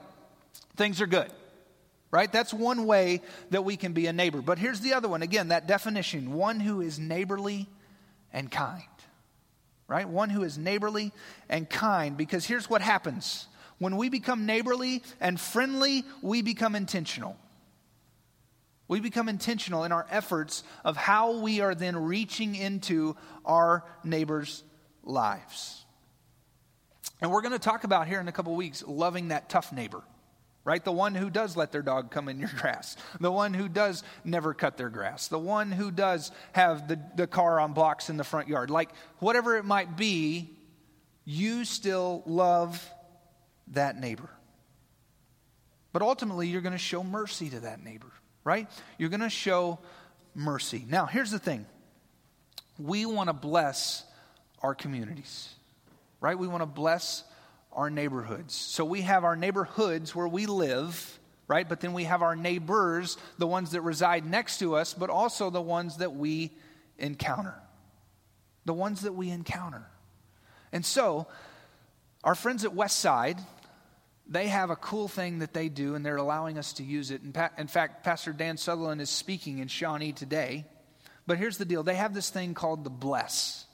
things 0.76 1.02
are 1.02 1.08
good 1.08 1.32
right? 2.10 2.32
That's 2.32 2.54
one 2.54 2.86
way 2.86 3.22
that 3.50 3.66
we 3.66 3.76
can 3.76 3.92
be 3.92 4.08
a 4.08 4.14
neighbor. 4.14 4.42
But 4.42 4.58
here's 4.58 4.80
the 4.80 4.94
other 4.94 5.10
one 5.10 5.24
again, 5.24 5.50
that 5.50 5.68
definition 5.68 6.32
one 6.34 6.62
who 6.62 6.80
is 6.80 6.98
neighborly 6.98 7.68
and 8.38 8.52
kind. 8.52 8.84
Right? 9.88 10.08
One 10.08 10.30
who 10.30 10.44
is 10.44 10.60
neighborly 10.60 11.12
and 11.50 11.68
kind. 11.68 12.16
Because 12.16 12.46
here's 12.46 12.70
what 12.70 12.82
happens 12.82 13.48
when 13.80 13.98
we 13.98 14.10
become 14.10 14.46
neighborly 14.46 15.02
and 15.20 15.40
friendly, 15.40 16.04
we 16.22 16.42
become 16.44 16.76
intentional. 16.76 17.36
We 18.88 19.00
become 19.00 19.28
intentional 19.28 19.84
in 19.84 19.92
our 19.92 20.06
efforts 20.10 20.64
of 20.86 20.96
how 20.96 21.40
we 21.40 21.62
are 21.62 21.76
then 21.76 21.96
reaching 21.96 22.56
into 22.56 23.18
our 23.44 23.84
neighbors' 24.04 24.64
lives. 25.04 25.84
And 27.20 27.32
we're 27.32 27.42
going 27.42 27.54
to 27.54 27.60
talk 27.60 27.84
about 27.84 28.08
here 28.08 28.20
in 28.20 28.28
a 28.28 28.32
couple 28.32 28.56
weeks 28.56 28.84
loving 28.86 29.30
that 29.30 29.50
tough 29.50 29.74
neighbor 29.74 30.04
right? 30.68 30.84
The 30.84 30.92
one 30.92 31.16
who 31.16 31.30
does 31.30 31.56
let 31.56 31.72
their 31.72 31.82
dog 31.82 32.12
come 32.12 32.28
in 32.28 32.42
your 32.42 32.50
grass, 32.58 32.98
the 33.22 33.32
one 33.32 33.54
who 33.54 33.70
does 33.70 34.04
never 34.26 34.54
cut 34.54 34.76
their 34.76 34.90
grass, 34.90 35.30
the 35.30 35.40
one 35.40 35.72
who 35.72 35.92
does 35.92 36.30
have 36.52 36.90
the, 36.90 37.00
the 37.16 37.26
car 37.26 37.62
on 37.62 37.72
blocks 37.72 38.10
in 38.10 38.18
the 38.18 38.26
front 38.26 38.50
yard. 38.50 38.70
Like, 38.70 38.90
whatever 39.20 39.56
it 39.56 39.64
might 39.64 39.96
be, 39.96 40.50
you 41.24 41.64
still 41.64 42.22
love 42.26 42.86
that 43.70 43.98
neighbor. 43.98 44.30
But 45.94 46.02
ultimately, 46.02 46.50
you're 46.50 46.62
going 46.62 46.74
to 46.74 46.78
show 46.78 47.02
mercy 47.02 47.50
to 47.50 47.62
that 47.62 47.82
neighbor, 47.82 48.12
right? 48.44 48.70
You're 48.98 49.10
going 49.10 49.22
to 49.22 49.30
show 49.30 49.80
mercy. 50.36 50.86
Now, 50.86 51.06
here's 51.06 51.32
the 51.32 51.40
thing 51.40 51.66
we 52.78 53.06
want 53.06 53.30
to 53.30 53.34
bless 53.34 54.04
our 54.62 54.76
communities, 54.76 55.48
right? 56.20 56.38
We 56.38 56.50
want 56.50 56.62
to 56.62 56.68
bless 56.68 57.24
our 57.78 57.92
neighborhoods. 57.92 58.56
So 58.56 58.84
we 58.84 59.02
have 59.02 59.24
our 59.24 59.36
neighborhoods 59.36 60.16
where 60.16 60.28
we 60.28 60.48
live, 60.48 61.20
right? 61.48 61.70
But 61.70 61.80
then 61.80 61.94
we 61.94 62.06
have 62.06 62.24
our 62.24 62.36
neighbors, 62.36 63.18
the 63.38 63.48
ones 63.48 63.72
that 63.72 63.82
reside 63.82 64.26
next 64.26 64.58
to 64.60 64.76
us, 64.76 64.96
but 64.96 65.12
also 65.12 65.52
the 65.52 65.62
ones 65.62 65.98
that 65.98 66.16
we 66.16 66.52
encounter. 66.98 67.54
The 68.66 68.74
ones 68.74 69.02
that 69.02 69.14
we 69.14 69.30
encounter. 69.30 69.86
And 70.74 70.84
so, 70.84 71.28
our 72.24 72.36
friends 72.36 72.66
at 72.66 72.72
Westside, 72.72 73.40
they 74.28 74.48
have 74.48 74.72
a 74.72 74.76
cool 74.76 75.08
thing 75.08 75.40
that 75.40 75.54
they 75.54 75.70
do, 75.70 75.94
and 75.94 76.04
they're 76.04 76.18
allowing 76.18 76.58
us 76.58 76.74
to 76.74 76.84
use 76.84 77.12
it. 77.12 77.22
In 77.22 77.68
fact, 77.68 78.04
Pastor 78.04 78.34
Dan 78.34 78.58
Sutherland 78.58 79.00
is 79.02 79.10
speaking 79.12 79.60
in 79.60 79.68
Shawnee 79.68 80.12
today. 80.12 80.66
But 81.28 81.38
here's 81.38 81.58
the 81.58 81.66
deal 81.66 81.84
they 81.84 81.96
have 81.96 82.16
this 82.16 82.32
thing 82.32 82.56
called 82.56 82.84
the 82.84 82.90
bless 82.90 83.66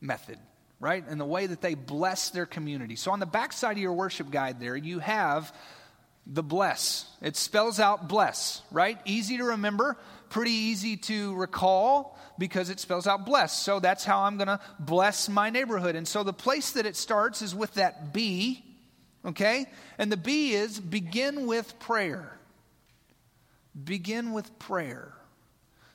method 0.00 0.38
right? 0.82 1.04
And 1.08 1.20
the 1.20 1.24
way 1.24 1.46
that 1.46 1.60
they 1.60 1.74
bless 1.74 2.30
their 2.30 2.44
community. 2.44 2.96
So 2.96 3.12
on 3.12 3.20
the 3.20 3.24
back 3.26 3.52
side 3.52 3.76
of 3.76 3.78
your 3.78 3.92
worship 3.92 4.32
guide 4.32 4.58
there, 4.58 4.76
you 4.76 4.98
have 4.98 5.54
the 6.26 6.42
bless. 6.42 7.06
It 7.22 7.36
spells 7.36 7.78
out 7.78 8.08
bless, 8.08 8.62
right? 8.72 8.98
Easy 9.04 9.36
to 9.36 9.44
remember, 9.44 9.96
pretty 10.28 10.50
easy 10.50 10.96
to 10.96 11.36
recall 11.36 12.18
because 12.36 12.68
it 12.68 12.80
spells 12.80 13.06
out 13.06 13.24
bless. 13.24 13.56
So 13.62 13.78
that's 13.78 14.04
how 14.04 14.22
I'm 14.22 14.36
going 14.38 14.48
to 14.48 14.58
bless 14.80 15.28
my 15.28 15.50
neighborhood. 15.50 15.94
And 15.94 16.06
so 16.06 16.24
the 16.24 16.32
place 16.32 16.72
that 16.72 16.84
it 16.84 16.96
starts 16.96 17.42
is 17.42 17.54
with 17.54 17.74
that 17.74 18.12
B, 18.12 18.64
okay? 19.24 19.66
And 19.98 20.10
the 20.10 20.16
B 20.16 20.52
is 20.52 20.80
begin 20.80 21.46
with 21.46 21.78
prayer. 21.78 22.36
Begin 23.84 24.32
with 24.32 24.58
prayer. 24.58 25.14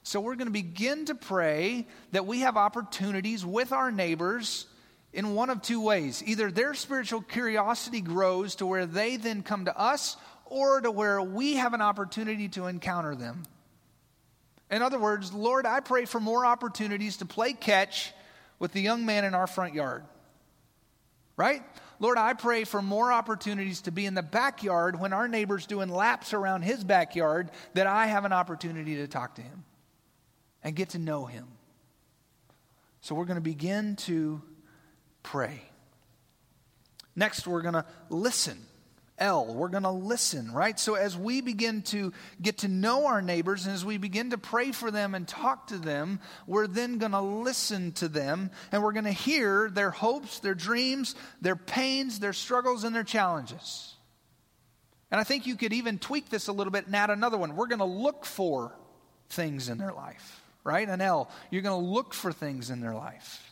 So 0.03 0.21
we're 0.21 0.35
going 0.35 0.47
to 0.47 0.51
begin 0.53 1.03
to 1.07 1.15
pray 1.15 1.87
that 2.13 2.25
we 2.25 2.39
have 2.39 2.55
opportunities 2.55 3.45
with 3.45 3.73
our 3.73 3.91
neighbors 3.91 4.65
in 5.13 5.33
one 5.33 5.49
of 5.49 5.61
two 5.61 5.81
ways. 5.81 6.23
Either 6.25 6.51
their 6.51 6.73
spiritual 6.73 7.21
curiosity 7.21 8.01
grows 8.01 8.55
to 8.55 8.65
where 8.65 8.85
they 8.85 9.17
then 9.17 9.43
come 9.43 9.65
to 9.65 9.77
us, 9.77 10.17
or 10.49 10.79
to 10.81 10.91
where 10.91 11.21
we 11.21 11.55
have 11.55 11.73
an 11.73 11.81
opportunity 11.81 12.47
to 12.49 12.67
encounter 12.67 13.15
them. 13.15 13.43
In 14.69 14.81
other 14.81 14.99
words, 14.99 15.33
Lord, 15.33 15.65
I 15.65 15.79
pray 15.79 16.05
for 16.05 16.19
more 16.19 16.45
opportunities 16.45 17.17
to 17.17 17.25
play 17.25 17.53
catch 17.53 18.13
with 18.59 18.71
the 18.71 18.81
young 18.81 19.05
man 19.05 19.25
in 19.25 19.33
our 19.33 19.47
front 19.47 19.73
yard. 19.73 20.03
Right? 21.35 21.63
Lord, 21.99 22.17
I 22.17 22.33
pray 22.33 22.63
for 22.63 22.81
more 22.81 23.11
opportunities 23.11 23.81
to 23.81 23.91
be 23.91 24.05
in 24.05 24.13
the 24.13 24.23
backyard 24.23 24.99
when 24.99 25.13
our 25.13 25.27
neighbor's 25.27 25.65
doing 25.65 25.89
laps 25.89 26.33
around 26.33 26.63
his 26.63 26.83
backyard, 26.83 27.51
that 27.73 27.87
I 27.87 28.07
have 28.07 28.25
an 28.25 28.33
opportunity 28.33 28.95
to 28.95 29.07
talk 29.07 29.35
to 29.35 29.41
him 29.41 29.63
and 30.63 30.75
get 30.75 30.89
to 30.89 30.99
know 30.99 31.25
him. 31.25 31.47
So 33.01 33.15
we're 33.15 33.25
going 33.25 33.35
to 33.35 33.41
begin 33.41 33.95
to 33.97 34.41
pray. 35.27 35.61
Next, 37.13 37.45
we're 37.45 37.61
going 37.61 37.73
to 37.73 37.85
listen. 38.09 38.57
L, 39.17 39.53
we're 39.53 39.67
going 39.67 39.83
to 39.83 39.91
listen, 39.91 40.53
right? 40.53 40.79
So 40.79 40.93
as 40.93 41.17
we 41.17 41.41
begin 41.41 41.81
to 41.83 42.13
get 42.41 42.59
to 42.59 42.69
know 42.69 43.07
our 43.07 43.21
neighbors 43.21 43.65
and 43.65 43.73
as 43.73 43.83
we 43.83 43.97
begin 43.97 44.29
to 44.29 44.37
pray 44.37 44.71
for 44.71 44.89
them 44.89 45.15
and 45.15 45.27
talk 45.27 45.67
to 45.67 45.77
them, 45.77 46.21
we're 46.45 46.67
then 46.67 46.97
going 46.97 47.11
to 47.11 47.19
listen 47.19 47.91
to 47.93 48.07
them 48.07 48.51
and 48.71 48.81
we're 48.81 48.93
going 48.93 49.03
to 49.05 49.11
hear 49.11 49.69
their 49.69 49.89
hopes, 49.89 50.39
their 50.39 50.55
dreams, 50.55 51.13
their 51.41 51.57
pains, 51.57 52.19
their 52.19 52.33
struggles, 52.33 52.85
and 52.85 52.95
their 52.95 53.03
challenges. 53.03 53.95
And 55.11 55.19
I 55.19 55.25
think 55.25 55.45
you 55.45 55.57
could 55.57 55.73
even 55.73 55.99
tweak 55.99 56.29
this 56.29 56.47
a 56.47 56.53
little 56.53 56.71
bit 56.71 56.85
and 56.85 56.95
add 56.95 57.09
another 57.09 57.37
one. 57.37 57.57
We're 57.57 57.67
going 57.67 57.79
to 57.79 57.85
look 57.85 58.23
for 58.23 58.73
things 59.29 59.67
in 59.67 59.77
their 59.77 59.93
life, 59.93 60.41
right? 60.63 60.87
An 60.87 61.01
L, 61.01 61.29
you're 61.51 61.63
going 61.63 61.83
to 61.83 61.89
look 61.89 62.13
for 62.13 62.31
things 62.31 62.69
in 62.69 62.79
their 62.79 62.93
life 62.93 63.43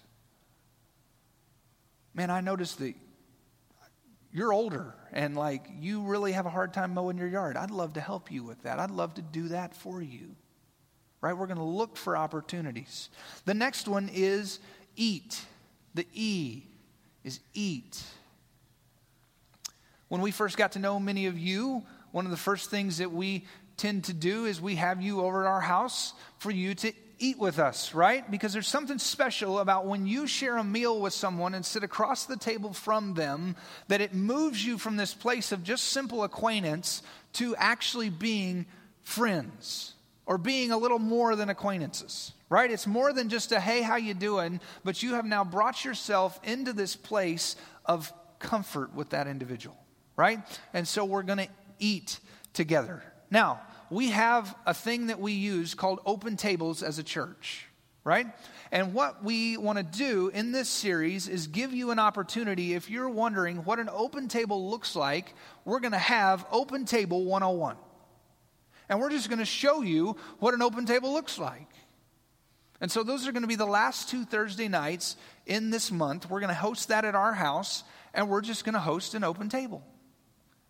man, 2.16 2.32
I 2.32 2.42
noticed 2.42 2.80
that 2.80 2.96
you're 4.32 4.52
older 4.52 4.96
and 5.14 5.36
like 5.36 5.68
you 5.80 6.02
really 6.02 6.32
have 6.32 6.46
a 6.46 6.50
hard 6.50 6.74
time 6.74 6.94
mowing 6.94 7.18
your 7.18 7.28
yard. 7.28 7.56
I'd 7.58 7.72
love 7.72 7.94
to 7.94 8.02
help 8.02 8.32
you 8.32 8.44
with 8.44 8.64
that. 8.64 8.80
I'd 8.80 8.92
love 8.92 9.14
to 9.16 9.22
do 9.22 9.50
that 9.50 9.76
for 9.76 10.02
you. 10.02 10.36
Right? 11.22 11.34
We're 11.34 11.48
going 11.48 11.58
to 11.58 11.64
look 11.64 11.98
for 11.98 12.18
opportunities. 12.18 13.10
The 13.46 13.54
next 13.54 13.88
one 13.88 14.10
is 14.14 14.60
eat, 14.96 15.42
the 15.94 16.06
E. 16.14 16.64
is 17.24 17.40
eat. 17.54 18.04
When 20.08 20.22
we 20.22 20.32
first 20.32 20.58
got 20.58 20.74
to 20.74 20.80
know 20.80 21.00
many 21.00 21.26
of 21.26 21.38
you, 21.38 21.84
one 22.12 22.26
of 22.26 22.32
the 22.32 22.38
first 22.38 22.70
things 22.70 23.00
that 23.00 23.12
we 23.12 23.46
tend 23.78 24.04
to 24.06 24.14
do 24.14 24.46
is 24.46 24.62
we 24.62 24.76
have 24.76 25.02
you 25.02 25.22
over 25.22 25.46
at 25.46 25.50
our 25.50 25.62
house 25.62 26.14
for 26.38 26.52
you 26.52 26.76
to 26.76 26.94
eat 27.20 27.38
with 27.38 27.60
us, 27.60 27.94
right? 27.94 28.30
Because 28.30 28.54
there's 28.54 28.68
something 28.68 29.00
special 29.00 29.60
about 29.60 29.86
when 29.86 30.06
you 30.06 30.28
share 30.28 30.58
a 30.58 30.64
meal 30.64 31.00
with 31.00 31.14
someone 31.14 31.54
and 31.54 31.66
sit 31.66 31.84
across 31.84 32.26
the 32.26 32.38
table 32.38 32.74
from 32.74 33.14
them, 33.14 33.56
that 33.88 34.02
it 34.02 34.14
moves 34.14 34.66
you 34.66 34.78
from 34.78 34.98
this 34.98 35.14
place 35.14 35.52
of 35.52 35.64
just 35.64 35.86
simple 35.86 36.24
acquaintance 36.24 37.02
to 37.34 37.56
actually 37.56 38.10
being 38.10 38.66
friends 39.02 39.94
or 40.26 40.38
being 40.38 40.72
a 40.72 40.78
little 40.78 41.00
more 41.00 41.36
than 41.36 41.50
acquaintances 41.50 42.32
right? 42.48 42.70
It's 42.70 42.86
more 42.86 43.12
than 43.12 43.30
just 43.30 43.52
a 43.52 43.60
hey 43.60 43.82
how 43.82 43.96
you 43.96 44.14
doing? 44.14 44.62
But 44.84 45.02
you 45.02 45.16
have 45.16 45.26
now 45.26 45.44
brought 45.44 45.84
yourself 45.84 46.40
into 46.44 46.74
this 46.74 46.96
place 46.96 47.56
of 47.86 48.14
comfort 48.38 48.94
with 48.94 49.10
that 49.10 49.26
individual 49.28 49.76
right? 50.16 50.40
And 50.74 50.88
so 50.88 51.06
we're 51.06 51.24
going 51.24 51.40
to 51.40 51.48
eat 51.80 52.20
together. 52.54 53.04
Now 53.30 53.62
we 53.96 54.10
have 54.10 54.56
a 54.66 54.74
thing 54.74 55.08
that 55.08 55.20
we 55.20 55.32
use 55.32 55.74
called 55.74 56.00
open 56.06 56.38
tables 56.38 56.84
as 56.84 57.00
a 57.00 57.04
church 57.04 57.68
right 58.04 58.28
and 58.72 58.94
what 58.94 59.24
we 59.24 59.58
want 59.58 59.78
to 59.78 59.84
do 59.84 60.30
in 60.34 60.52
this 60.52 60.70
series 60.70 61.28
is 61.28 61.48
give 61.48 61.74
you 61.74 61.92
an 61.92 62.00
opportunity 62.00 62.74
if 62.74 62.90
you're 62.90 63.10
wondering 63.10 63.58
what 63.58 63.80
an 63.80 63.90
open 63.92 64.28
table 64.28 64.70
looks 64.70 64.96
like 64.96 65.34
we're 65.64 65.80
going 65.80 65.92
to 65.92 65.98
have 65.98 66.46
open 66.52 66.86
table 66.86 67.26
101 67.26 67.78
and 68.90 69.00
we're 69.00 69.10
just 69.10 69.30
going 69.30 69.40
to 69.40 69.46
show 69.46 69.82
you 69.82 70.16
what 70.40 70.54
an 70.54 70.62
open 70.62 70.86
table 70.86 71.12
looks 71.14 71.38
like. 71.38 71.70
And 72.82 72.92
so, 72.92 73.04
those 73.04 73.28
are 73.28 73.32
going 73.32 73.44
to 73.44 73.48
be 73.48 73.56
the 73.56 73.66
last 73.66 74.10
two 74.10 74.26
Thursday 74.26 74.68
nights 74.68 75.16
in 75.46 75.70
this 75.70 75.92
month. 75.92 76.30
We're 76.30 76.42
going 76.42 76.50
to 76.50 76.54
host 76.54 76.90
that 76.90 77.06
at 77.06 77.16
our 77.16 77.34
house, 77.34 77.84
and 78.14 78.30
we're 78.30 78.42
just 78.42 78.66
going 78.66 78.74
to 78.74 78.80
host 78.80 79.16
an 79.16 79.24
open 79.24 79.50
table. 79.50 79.84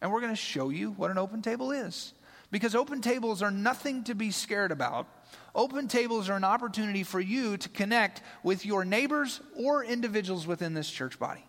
And 0.01 0.11
we're 0.11 0.21
going 0.21 0.31
to 0.31 0.37
show 0.37 0.69
you 0.69 0.91
what 0.91 1.09
an 1.09 1.17
open 1.17 1.41
table 1.41 1.71
is. 1.71 2.13
Because 2.55 2.73
open 2.73 3.01
tables 3.01 3.41
are 3.41 3.51
nothing 3.51 4.05
to 4.05 4.15
be 4.15 4.31
scared 4.31 4.71
about. 4.71 5.07
Open 5.53 5.89
tables 5.89 6.29
are 6.29 6.37
an 6.37 6.45
opportunity 6.45 7.03
for 7.03 7.19
you 7.19 7.57
to 7.57 7.67
connect 7.67 8.21
with 8.43 8.65
your 8.65 8.85
neighbors 8.85 9.41
or 9.57 9.83
individuals 9.83 10.47
within 10.47 10.73
this 10.73 10.89
church 10.89 11.19
body. 11.19 11.43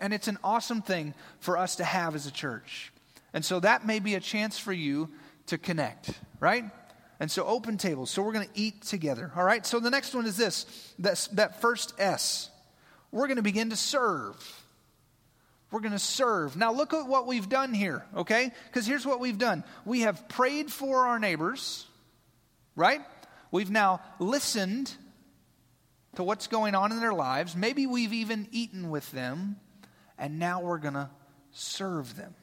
And 0.00 0.12
it's 0.12 0.26
an 0.26 0.38
awesome 0.42 0.82
thing 0.82 1.14
for 1.38 1.56
us 1.56 1.76
to 1.76 1.84
have 1.84 2.16
as 2.16 2.26
a 2.26 2.32
church. 2.32 2.92
And 3.32 3.44
so 3.44 3.60
that 3.60 3.86
may 3.86 4.00
be 4.00 4.16
a 4.16 4.20
chance 4.20 4.58
for 4.58 4.72
you 4.72 5.10
to 5.46 5.58
connect, 5.58 6.10
right? 6.40 6.64
And 7.20 7.30
so 7.30 7.44
open 7.44 7.76
tables. 7.76 8.10
So 8.10 8.20
we're 8.20 8.32
going 8.32 8.48
to 8.48 8.60
eat 8.60 8.82
together, 8.82 9.30
all 9.36 9.44
right? 9.44 9.64
So 9.64 9.78
the 9.78 9.90
next 9.90 10.12
one 10.12 10.26
is 10.26 10.36
this 10.36 10.92
that's, 10.98 11.28
that 11.28 11.60
first 11.60 11.94
S. 12.00 12.50
We're 13.12 13.28
going 13.28 13.36
to 13.36 13.42
begin 13.42 13.70
to 13.70 13.76
serve. 13.76 14.61
We're 15.72 15.80
going 15.80 15.92
to 15.92 15.98
serve. 15.98 16.56
Now 16.56 16.72
look 16.72 16.92
at 16.92 17.08
what 17.08 17.26
we've 17.26 17.48
done 17.48 17.74
here, 17.74 18.04
okay? 18.14 18.52
Because 18.66 18.86
here's 18.86 19.06
what 19.06 19.18
we've 19.18 19.38
done 19.38 19.64
we 19.84 20.02
have 20.02 20.28
prayed 20.28 20.70
for 20.70 21.06
our 21.06 21.18
neighbors, 21.18 21.86
right? 22.76 23.00
We've 23.50 23.70
now 23.70 24.00
listened 24.18 24.94
to 26.16 26.22
what's 26.22 26.46
going 26.46 26.74
on 26.74 26.92
in 26.92 27.00
their 27.00 27.14
lives. 27.14 27.56
Maybe 27.56 27.86
we've 27.86 28.12
even 28.12 28.46
eaten 28.52 28.90
with 28.90 29.10
them, 29.12 29.56
and 30.18 30.38
now 30.38 30.60
we're 30.60 30.78
going 30.78 30.94
to 30.94 31.10
serve 31.50 32.16
them 32.16 32.34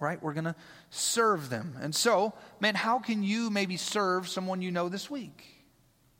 right? 0.00 0.22
We're 0.22 0.34
going 0.34 0.44
to 0.44 0.54
serve 0.90 1.48
them. 1.48 1.76
And 1.80 1.94
so, 1.94 2.34
man, 2.60 2.74
how 2.74 2.98
can 2.98 3.22
you 3.22 3.48
maybe 3.48 3.78
serve 3.78 4.28
someone 4.28 4.60
you 4.60 4.70
know 4.70 4.90
this 4.90 5.10
week? 5.10 5.44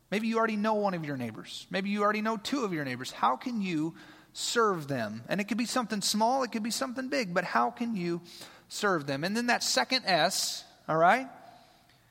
Maybe 0.09 0.27
you 0.27 0.37
already 0.37 0.55
know 0.55 0.75
one 0.75 0.93
of 0.93 1.05
your 1.05 1.17
neighbors. 1.17 1.67
Maybe 1.69 1.89
you 1.89 2.03
already 2.03 2.21
know 2.21 2.37
two 2.37 2.63
of 2.63 2.73
your 2.73 2.85
neighbors. 2.85 3.11
How 3.11 3.35
can 3.35 3.61
you 3.61 3.93
serve 4.37 4.87
them? 4.87 5.23
And 5.29 5.39
it 5.41 5.45
could 5.45 5.57
be 5.57 5.65
something 5.65 6.01
small, 6.01 6.43
it 6.43 6.51
could 6.51 6.63
be 6.63 6.71
something 6.71 7.09
big, 7.09 7.33
but 7.33 7.43
how 7.43 7.71
can 7.71 7.95
you 7.95 8.21
serve 8.69 9.07
them? 9.07 9.23
And 9.23 9.35
then 9.35 9.47
that 9.47 9.63
second 9.63 10.05
S, 10.05 10.63
all 10.87 10.97
right? 10.97 11.27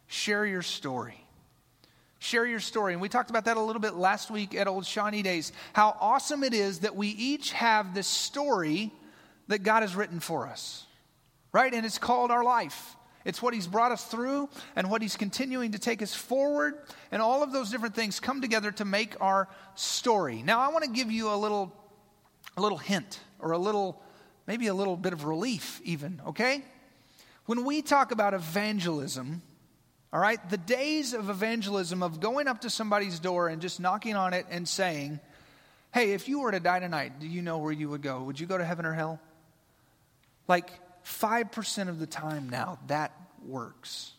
Share 0.06 0.46
your 0.46 0.62
story. 0.62 1.22
Share 2.18 2.46
your 2.46 2.60
story. 2.60 2.92
And 2.92 3.02
we 3.02 3.08
talked 3.08 3.30
about 3.30 3.44
that 3.44 3.56
a 3.56 3.60
little 3.60 3.82
bit 3.82 3.94
last 3.94 4.30
week 4.30 4.54
at 4.54 4.66
Old 4.66 4.86
Shawnee 4.86 5.22
Days. 5.22 5.52
How 5.72 5.96
awesome 6.00 6.42
it 6.42 6.54
is 6.54 6.80
that 6.80 6.96
we 6.96 7.08
each 7.08 7.52
have 7.52 7.94
this 7.94 8.06
story 8.06 8.90
that 9.48 9.62
God 9.62 9.82
has 9.82 9.94
written 9.94 10.18
for 10.18 10.46
us 10.46 10.86
right? 11.56 11.72
And 11.72 11.86
it's 11.86 11.96
called 11.96 12.30
our 12.30 12.44
life. 12.44 12.96
It's 13.24 13.40
what 13.40 13.54
He's 13.54 13.66
brought 13.66 13.90
us 13.90 14.04
through 14.04 14.50
and 14.76 14.90
what 14.90 15.00
He's 15.00 15.16
continuing 15.16 15.72
to 15.72 15.78
take 15.78 16.02
us 16.02 16.14
forward. 16.14 16.74
And 17.10 17.22
all 17.22 17.42
of 17.42 17.50
those 17.50 17.70
different 17.70 17.94
things 17.94 18.20
come 18.20 18.42
together 18.42 18.70
to 18.72 18.84
make 18.84 19.18
our 19.22 19.48
story. 19.74 20.42
Now, 20.42 20.60
I 20.60 20.68
want 20.68 20.84
to 20.84 20.90
give 20.90 21.10
you 21.10 21.32
a 21.32 21.34
little, 21.34 21.72
a 22.56 22.60
little 22.60 22.78
hint 22.78 23.20
or 23.38 23.52
a 23.52 23.58
little, 23.58 24.02
maybe 24.46 24.66
a 24.66 24.74
little 24.74 24.96
bit 24.96 25.12
of 25.12 25.24
relief, 25.24 25.80
even, 25.84 26.20
okay? 26.28 26.62
When 27.46 27.64
we 27.64 27.82
talk 27.82 28.10
about 28.10 28.34
evangelism, 28.34 29.42
all 30.12 30.20
right, 30.20 30.38
the 30.50 30.56
days 30.56 31.12
of 31.12 31.30
evangelism, 31.30 32.02
of 32.02 32.20
going 32.20 32.48
up 32.48 32.62
to 32.62 32.70
somebody's 32.70 33.20
door 33.20 33.48
and 33.48 33.60
just 33.60 33.80
knocking 33.80 34.16
on 34.16 34.32
it 34.32 34.46
and 34.50 34.68
saying, 34.68 35.20
Hey, 35.92 36.12
if 36.12 36.28
you 36.28 36.40
were 36.40 36.50
to 36.50 36.60
die 36.60 36.80
tonight, 36.80 37.20
do 37.20 37.26
you 37.26 37.40
know 37.40 37.58
where 37.58 37.72
you 37.72 37.88
would 37.88 38.02
go? 38.02 38.22
Would 38.24 38.38
you 38.38 38.46
go 38.46 38.58
to 38.58 38.64
heaven 38.64 38.84
or 38.84 38.92
hell? 38.92 39.20
Like, 40.46 40.70
5% 41.04 41.88
of 41.88 41.98
the 41.98 42.06
time 42.06 42.50
now, 42.50 42.78
that 42.88 43.12
works. 43.46 44.12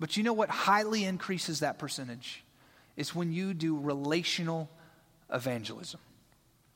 But 0.00 0.16
you 0.16 0.22
know 0.22 0.32
what 0.32 0.50
highly 0.50 1.04
increases 1.04 1.60
that 1.60 1.78
percentage? 1.78 2.42
Is 2.96 3.14
when 3.14 3.32
you 3.32 3.54
do 3.54 3.78
relational 3.78 4.68
evangelism. 5.32 6.00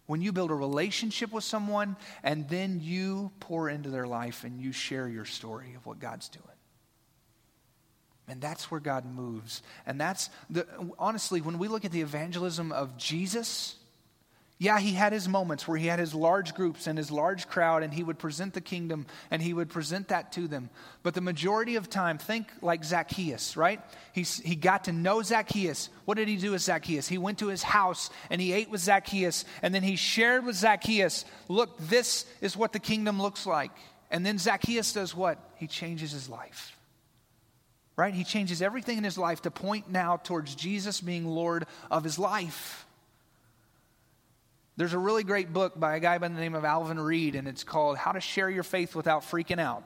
When 0.08 0.22
you 0.22 0.32
build 0.32 0.50
a 0.50 0.54
relationship 0.54 1.32
with 1.32 1.44
someone 1.44 1.94
and 2.22 2.48
then 2.48 2.80
you 2.82 3.30
pour 3.40 3.68
into 3.68 3.90
their 3.90 4.06
life 4.06 4.42
and 4.42 4.58
you 4.58 4.72
share 4.72 5.06
your 5.06 5.26
story 5.26 5.74
of 5.74 5.84
what 5.84 5.98
God's 5.98 6.30
doing. 6.30 6.44
And 8.26 8.40
that's 8.40 8.70
where 8.70 8.80
God 8.80 9.04
moves. 9.04 9.62
And 9.84 10.00
that's 10.00 10.30
the 10.48 10.66
honestly, 10.98 11.42
when 11.42 11.58
we 11.58 11.68
look 11.68 11.84
at 11.84 11.92
the 11.92 12.00
evangelism 12.00 12.72
of 12.72 12.96
Jesus, 12.96 13.76
yeah, 14.60 14.80
he 14.80 14.92
had 14.92 15.12
his 15.12 15.28
moments 15.28 15.68
where 15.68 15.78
he 15.78 15.86
had 15.86 16.00
his 16.00 16.12
large 16.12 16.52
groups 16.52 16.88
and 16.88 16.98
his 16.98 17.12
large 17.12 17.46
crowd, 17.46 17.84
and 17.84 17.94
he 17.94 18.02
would 18.02 18.18
present 18.18 18.54
the 18.54 18.60
kingdom 18.60 19.06
and 19.30 19.40
he 19.40 19.54
would 19.54 19.68
present 19.68 20.08
that 20.08 20.32
to 20.32 20.48
them. 20.48 20.68
But 21.04 21.14
the 21.14 21.20
majority 21.20 21.76
of 21.76 21.88
time, 21.88 22.18
think 22.18 22.48
like 22.60 22.84
Zacchaeus, 22.84 23.56
right? 23.56 23.80
He, 24.12 24.22
he 24.22 24.56
got 24.56 24.84
to 24.84 24.92
know 24.92 25.22
Zacchaeus. 25.22 25.90
What 26.06 26.16
did 26.16 26.26
he 26.26 26.36
do 26.36 26.50
with 26.50 26.62
Zacchaeus? 26.62 27.06
He 27.06 27.18
went 27.18 27.38
to 27.38 27.46
his 27.46 27.62
house 27.62 28.10
and 28.30 28.40
he 28.40 28.52
ate 28.52 28.68
with 28.68 28.80
Zacchaeus, 28.80 29.44
and 29.62 29.72
then 29.72 29.84
he 29.84 29.94
shared 29.94 30.44
with 30.44 30.56
Zacchaeus, 30.56 31.24
look, 31.46 31.78
this 31.78 32.26
is 32.40 32.56
what 32.56 32.72
the 32.72 32.80
kingdom 32.80 33.22
looks 33.22 33.46
like. 33.46 33.70
And 34.10 34.26
then 34.26 34.38
Zacchaeus 34.38 34.92
does 34.92 35.14
what? 35.14 35.38
He 35.54 35.68
changes 35.68 36.10
his 36.10 36.28
life. 36.28 36.76
Right? 37.94 38.12
He 38.14 38.24
changes 38.24 38.60
everything 38.60 38.98
in 38.98 39.04
his 39.04 39.18
life 39.18 39.42
to 39.42 39.52
point 39.52 39.88
now 39.88 40.16
towards 40.16 40.56
Jesus 40.56 41.00
being 41.00 41.26
Lord 41.26 41.66
of 41.92 42.02
his 42.02 42.18
life. 42.18 42.86
There's 44.78 44.94
a 44.94 44.98
really 44.98 45.24
great 45.24 45.52
book 45.52 45.78
by 45.78 45.96
a 45.96 46.00
guy 46.00 46.18
by 46.18 46.28
the 46.28 46.38
name 46.38 46.54
of 46.54 46.64
Alvin 46.64 47.00
Reid, 47.00 47.34
and 47.34 47.48
it's 47.48 47.64
called 47.64 47.98
How 47.98 48.12
to 48.12 48.20
Share 48.20 48.48
Your 48.48 48.62
Faith 48.62 48.94
Without 48.94 49.22
Freaking 49.22 49.58
Out. 49.58 49.82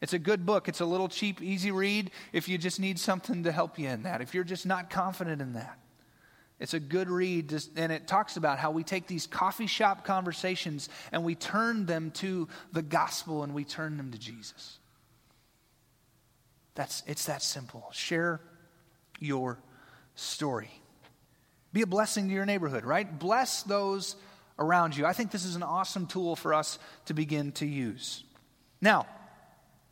It's 0.00 0.12
a 0.12 0.18
good 0.18 0.44
book. 0.44 0.68
It's 0.68 0.80
a 0.80 0.84
little 0.84 1.06
cheap, 1.06 1.40
easy 1.40 1.70
read 1.70 2.10
if 2.32 2.48
you 2.48 2.58
just 2.58 2.80
need 2.80 2.98
something 2.98 3.44
to 3.44 3.52
help 3.52 3.78
you 3.78 3.88
in 3.88 4.02
that, 4.02 4.20
if 4.20 4.34
you're 4.34 4.42
just 4.42 4.66
not 4.66 4.90
confident 4.90 5.40
in 5.40 5.52
that. 5.52 5.78
It's 6.58 6.74
a 6.74 6.80
good 6.80 7.08
read, 7.08 7.54
and 7.76 7.92
it 7.92 8.08
talks 8.08 8.36
about 8.36 8.58
how 8.58 8.72
we 8.72 8.82
take 8.82 9.06
these 9.06 9.28
coffee 9.28 9.68
shop 9.68 10.04
conversations 10.04 10.88
and 11.12 11.22
we 11.22 11.36
turn 11.36 11.86
them 11.86 12.10
to 12.14 12.48
the 12.72 12.82
gospel 12.82 13.44
and 13.44 13.54
we 13.54 13.62
turn 13.62 13.96
them 13.96 14.10
to 14.10 14.18
Jesus. 14.18 14.80
That's, 16.74 17.04
it's 17.06 17.26
that 17.26 17.44
simple. 17.44 17.88
Share 17.92 18.40
your 19.20 19.60
story. 20.16 20.80
Be 21.74 21.82
a 21.82 21.86
blessing 21.86 22.28
to 22.28 22.34
your 22.34 22.46
neighborhood, 22.46 22.84
right? 22.84 23.18
Bless 23.18 23.64
those 23.64 24.14
around 24.60 24.96
you. 24.96 25.04
I 25.04 25.12
think 25.12 25.32
this 25.32 25.44
is 25.44 25.56
an 25.56 25.64
awesome 25.64 26.06
tool 26.06 26.36
for 26.36 26.54
us 26.54 26.78
to 27.06 27.14
begin 27.14 27.50
to 27.52 27.66
use. 27.66 28.22
Now, 28.80 29.06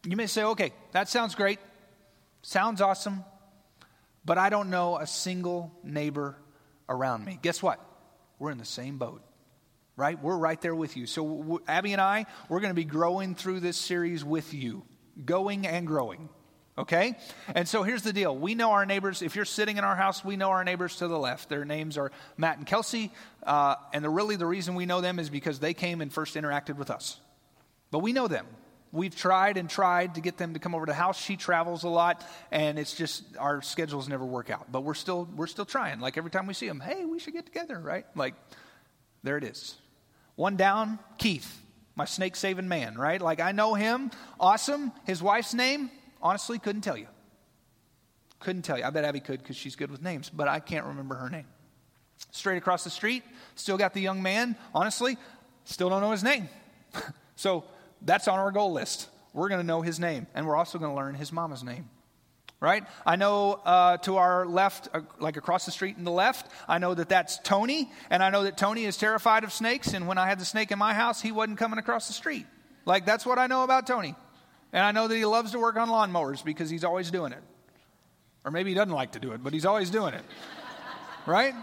you 0.05 0.17
may 0.17 0.29
say, 0.29 0.45
okay, 0.45 0.73
that 0.93 1.09
sounds 1.09 1.35
great. 1.35 1.59
Sounds 2.43 2.81
awesome. 2.81 3.25
But 4.25 4.39
I 4.39 4.49
don't 4.49 4.71
know 4.71 4.97
a 4.97 5.09
single 5.09 5.73
neighbor 5.83 6.37
around 6.89 7.25
me. 7.25 7.41
Guess 7.43 7.61
what? 7.65 7.81
We're 8.39 8.53
in 8.53 8.59
the 8.59 8.65
same 8.65 8.99
boat, 8.99 9.21
right? 9.97 10.23
We're 10.23 10.37
right 10.37 10.61
there 10.61 10.77
with 10.77 10.97
you. 10.97 11.07
So, 11.07 11.61
Abby 11.67 11.93
and 11.93 12.01
I, 12.01 12.27
we're 12.49 12.61
going 12.61 12.71
to 12.71 12.75
be 12.75 12.85
growing 12.85 13.35
through 13.35 13.59
this 13.59 13.77
series 13.77 14.25
with 14.25 14.55
you, 14.55 14.85
going 15.25 15.67
and 15.67 15.85
growing. 15.85 16.29
Okay? 16.79 17.17
And 17.55 17.69
so 17.69 17.83
here's 17.83 18.03
the 18.03 18.13
deal. 18.13 18.35
We 18.35 18.55
know 18.55 18.71
our 18.71 18.87
neighbors. 18.87 19.21
If 19.21 19.37
you're 19.37 19.45
sitting 19.45 19.77
in 19.77 19.85
our 19.85 19.97
house, 19.97 20.25
we 20.25 20.37
know 20.37 20.51
our 20.51 20.65
neighbors 20.65 20.97
to 20.97 21.09
the 21.09 21.19
left. 21.19 21.49
Their 21.49 21.65
names 21.65 21.99
are 21.99 22.11
Matt 22.39 22.59
and 22.59 22.67
Kelsey. 22.67 23.13
Uh, 23.43 23.75
and 23.93 24.03
the, 24.03 24.09
really, 24.09 24.37
the 24.37 24.47
reason 24.47 24.75
we 24.75 24.87
know 24.87 25.01
them 25.01 25.19
is 25.19 25.29
because 25.29 25.59
they 25.59 25.75
came 25.75 26.01
and 26.01 26.13
first 26.13 26.35
interacted 26.35 26.77
with 26.77 26.91
us. 26.91 27.21
But 27.91 27.99
we 27.99 28.13
know 28.15 28.27
them. 28.27 28.47
We've 28.91 29.15
tried 29.15 29.57
and 29.57 29.71
tried 29.71 30.17
to 30.17 30.21
get 30.21 30.37
them 30.37 30.53
to 30.53 30.61
come 30.61 30.75
over 30.75 30.85
to 30.85 30.91
the 30.91 30.97
house. 30.97 31.19
She 31.19 31.37
travels 31.37 31.83
a 31.85 31.89
lot, 31.89 32.27
and 32.51 32.79
it's 32.79 32.95
just 32.95 33.25
our 33.39 33.63
schedules 33.63 34.07
never 34.07 34.25
work 34.25 34.51
out. 34.51 34.71
But 34.71 34.83
we're 34.83 34.93
still 34.93 35.27
we're 35.35 35.47
still 35.47 35.65
trying. 35.65 35.99
Like 36.01 36.19
every 36.19 36.31
time 36.31 36.47
we 36.47 36.53
see 36.53 36.69
them, 36.69 36.79
hey, 36.79 37.07
we 37.07 37.19
should 37.19 37.33
get 37.33 37.47
together, 37.47 37.79
right? 37.79 38.05
Like 38.15 38.35
There 39.23 39.39
it 39.39 39.45
is. 39.45 39.77
One 40.37 40.57
down, 40.57 40.99
Keith, 41.17 41.61
my 41.97 42.05
snake 42.05 42.37
saving 42.37 42.69
man, 42.69 42.97
right? 42.97 43.21
Like 43.21 43.41
I 43.41 43.53
know 43.53 43.73
him, 43.73 44.11
awesome. 44.39 44.93
His 45.05 45.23
wife's 45.23 45.55
name, 45.55 45.91
honestly, 46.23 46.59
couldn't 46.59 46.83
tell 46.83 46.97
you. 46.97 47.09
Couldn't 48.41 48.63
tell 48.63 48.79
you. 48.79 48.85
I 48.85 48.91
bet 48.91 49.05
Abby 49.05 49.21
could 49.21 49.41
because 49.41 49.57
she's 49.57 49.77
good 49.77 49.91
with 49.91 50.03
names, 50.03 50.31
but 50.31 50.49
I 50.49 50.61
can't 50.61 50.87
remember 50.87 51.15
her 51.15 51.29
name. 51.29 51.47
Straight 52.31 52.57
across 52.57 52.85
the 52.85 52.91
street, 52.91 53.25
still 53.55 53.77
got 53.77 53.95
the 53.95 54.01
young 54.01 54.23
man, 54.23 54.57
honestly, 54.75 55.17
still 55.65 55.89
don't 55.89 56.01
know 56.01 56.13
his 56.13 56.23
name. 56.23 56.49
so 57.37 57.65
that's 58.01 58.29
on 58.29 58.39
our 58.39 58.51
goal 58.51 58.73
list. 58.73 59.09
We're 59.33 59.49
going 59.49 59.61
to 59.61 59.67
know 59.67 59.83
his 59.83 59.99
name, 59.99 60.27
and 60.35 60.47
we're 60.47 60.57
also 60.57 60.79
going 60.79 60.91
to 60.91 60.97
learn 60.97 61.15
his 61.15 61.33
mama's 61.33 61.63
name 61.63 61.89
right? 62.63 62.85
I 63.05 63.17
know 63.17 63.55
uh, 63.65 63.97
to 63.99 64.17
our 64.19 64.47
left, 64.47 64.89
uh, 64.95 65.01
like 65.19 65.37
across 65.37 65.67
the 65.67 65.73
street 65.73 65.99
in 65.99 66.05
the 66.05 66.13
left, 66.13 66.49
I 66.69 66.79
know 66.79 66.95
that 66.95 67.09
that's 67.09 67.39
Tony, 67.41 67.91
and 68.09 68.23
I 68.23 68.31
know 68.31 68.45
that 68.45 68.57
Tony 68.57 68.85
is 68.85 68.97
terrified 68.97 69.43
of 69.43 69.53
snakes. 69.53 69.95
And 69.95 70.07
when 70.07 70.17
I 70.17 70.29
had 70.29 70.39
the 70.39 70.45
snake 70.45 70.71
in 70.71 70.79
my 70.79 70.95
house, 70.95 71.21
he 71.21 71.33
wasn't 71.33 71.59
coming 71.59 71.81
across 71.81 72.07
the 72.07 72.13
street. 72.13 72.47
Like 72.85 73.05
that's 73.05 73.27
what 73.27 73.39
I 73.39 73.49
know 73.49 73.65
about 73.65 73.87
Tony, 73.87 74.15
and 74.73 74.85
I 74.85 74.93
know 74.93 75.09
that 75.09 75.17
he 75.17 75.25
loves 75.25 75.53
to 75.53 75.59
work 75.59 75.77
on 75.77 75.89
lawnmowers 75.89 76.45
because 76.45 76.71
he's 76.71 76.85
always 76.85 77.11
doing 77.11 77.33
it, 77.33 77.43
or 78.45 78.51
maybe 78.51 78.71
he 78.71 78.75
doesn't 78.75 78.93
like 78.93 79.13
to 79.13 79.21
do 79.21 79.33
it, 79.33 79.43
but 79.43 79.53
he's 79.53 79.67
always 79.67 79.91
doing 79.91 80.15
it, 80.15 80.25
right? 81.27 81.55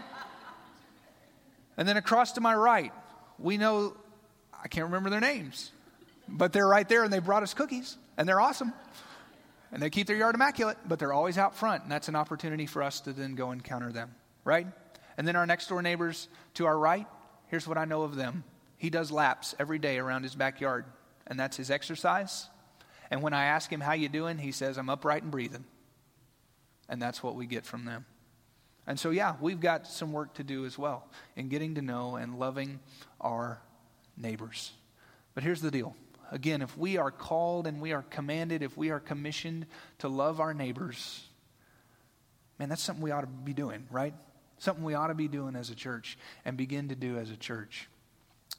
And 1.76 1.88
then 1.88 1.96
across 1.96 2.32
to 2.32 2.40
my 2.40 2.54
right, 2.54 2.92
we 3.38 3.56
know 3.56 3.96
I 4.62 4.68
can't 4.68 4.86
remember 4.86 5.10
their 5.10 5.20
names, 5.20 5.72
but 6.28 6.52
they're 6.52 6.68
right 6.68 6.88
there, 6.88 7.04
and 7.04 7.12
they 7.12 7.18
brought 7.18 7.42
us 7.42 7.54
cookies, 7.54 7.96
and 8.16 8.28
they're 8.28 8.40
awesome 8.40 8.72
and 9.72 9.82
they 9.82 9.90
keep 9.90 10.06
their 10.06 10.16
yard 10.16 10.34
immaculate, 10.34 10.78
but 10.86 10.98
they're 10.98 11.12
always 11.12 11.38
out 11.38 11.54
front, 11.54 11.82
and 11.82 11.92
that's 11.92 12.08
an 12.08 12.16
opportunity 12.16 12.66
for 12.66 12.82
us 12.82 13.00
to 13.00 13.12
then 13.12 13.34
go 13.34 13.52
encounter 13.52 13.92
them, 13.92 14.14
right? 14.44 14.66
And 15.16 15.26
then 15.26 15.36
our 15.36 15.46
next 15.46 15.68
door 15.68 15.82
neighbors 15.82 16.28
to 16.54 16.66
our 16.66 16.76
right, 16.76 17.06
here's 17.46 17.68
what 17.68 17.78
I 17.78 17.84
know 17.84 18.02
of 18.02 18.16
them. 18.16 18.44
He 18.78 18.90
does 18.90 19.10
laps 19.10 19.54
every 19.58 19.78
day 19.78 19.98
around 19.98 20.24
his 20.24 20.34
backyard, 20.34 20.86
and 21.26 21.38
that's 21.38 21.56
his 21.56 21.70
exercise. 21.70 22.48
And 23.10 23.22
when 23.22 23.32
I 23.32 23.46
ask 23.46 23.70
him 23.70 23.80
how 23.80 23.92
you 23.92 24.08
doing, 24.08 24.38
he 24.38 24.52
says, 24.52 24.78
I'm 24.78 24.88
upright 24.88 25.22
and 25.22 25.32
breathing. 25.32 25.64
And 26.88 27.00
that's 27.00 27.22
what 27.22 27.34
we 27.34 27.46
get 27.46 27.66
from 27.66 27.84
them. 27.84 28.06
And 28.86 28.98
so, 28.98 29.10
yeah, 29.10 29.36
we've 29.40 29.60
got 29.60 29.86
some 29.86 30.12
work 30.12 30.34
to 30.34 30.44
do 30.44 30.64
as 30.64 30.78
well 30.78 31.06
in 31.36 31.48
getting 31.48 31.74
to 31.74 31.82
know 31.82 32.16
and 32.16 32.38
loving 32.38 32.80
our 33.20 33.60
neighbors. 34.16 34.72
But 35.34 35.44
here's 35.44 35.60
the 35.60 35.70
deal 35.70 35.94
Again, 36.32 36.62
if 36.62 36.76
we 36.78 36.96
are 36.96 37.10
called 37.10 37.66
and 37.66 37.80
we 37.80 37.92
are 37.92 38.02
commanded, 38.02 38.62
if 38.62 38.76
we 38.76 38.90
are 38.90 39.00
commissioned 39.00 39.66
to 39.98 40.08
love 40.08 40.38
our 40.38 40.54
neighbors, 40.54 41.24
man, 42.58 42.68
that's 42.68 42.82
something 42.82 43.02
we 43.02 43.10
ought 43.10 43.22
to 43.22 43.26
be 43.26 43.52
doing, 43.52 43.86
right? 43.90 44.14
Something 44.58 44.84
we 44.84 44.94
ought 44.94 45.08
to 45.08 45.14
be 45.14 45.26
doing 45.26 45.56
as 45.56 45.70
a 45.70 45.74
church 45.74 46.16
and 46.44 46.56
begin 46.56 46.88
to 46.90 46.94
do 46.94 47.18
as 47.18 47.30
a 47.30 47.36
church. 47.36 47.88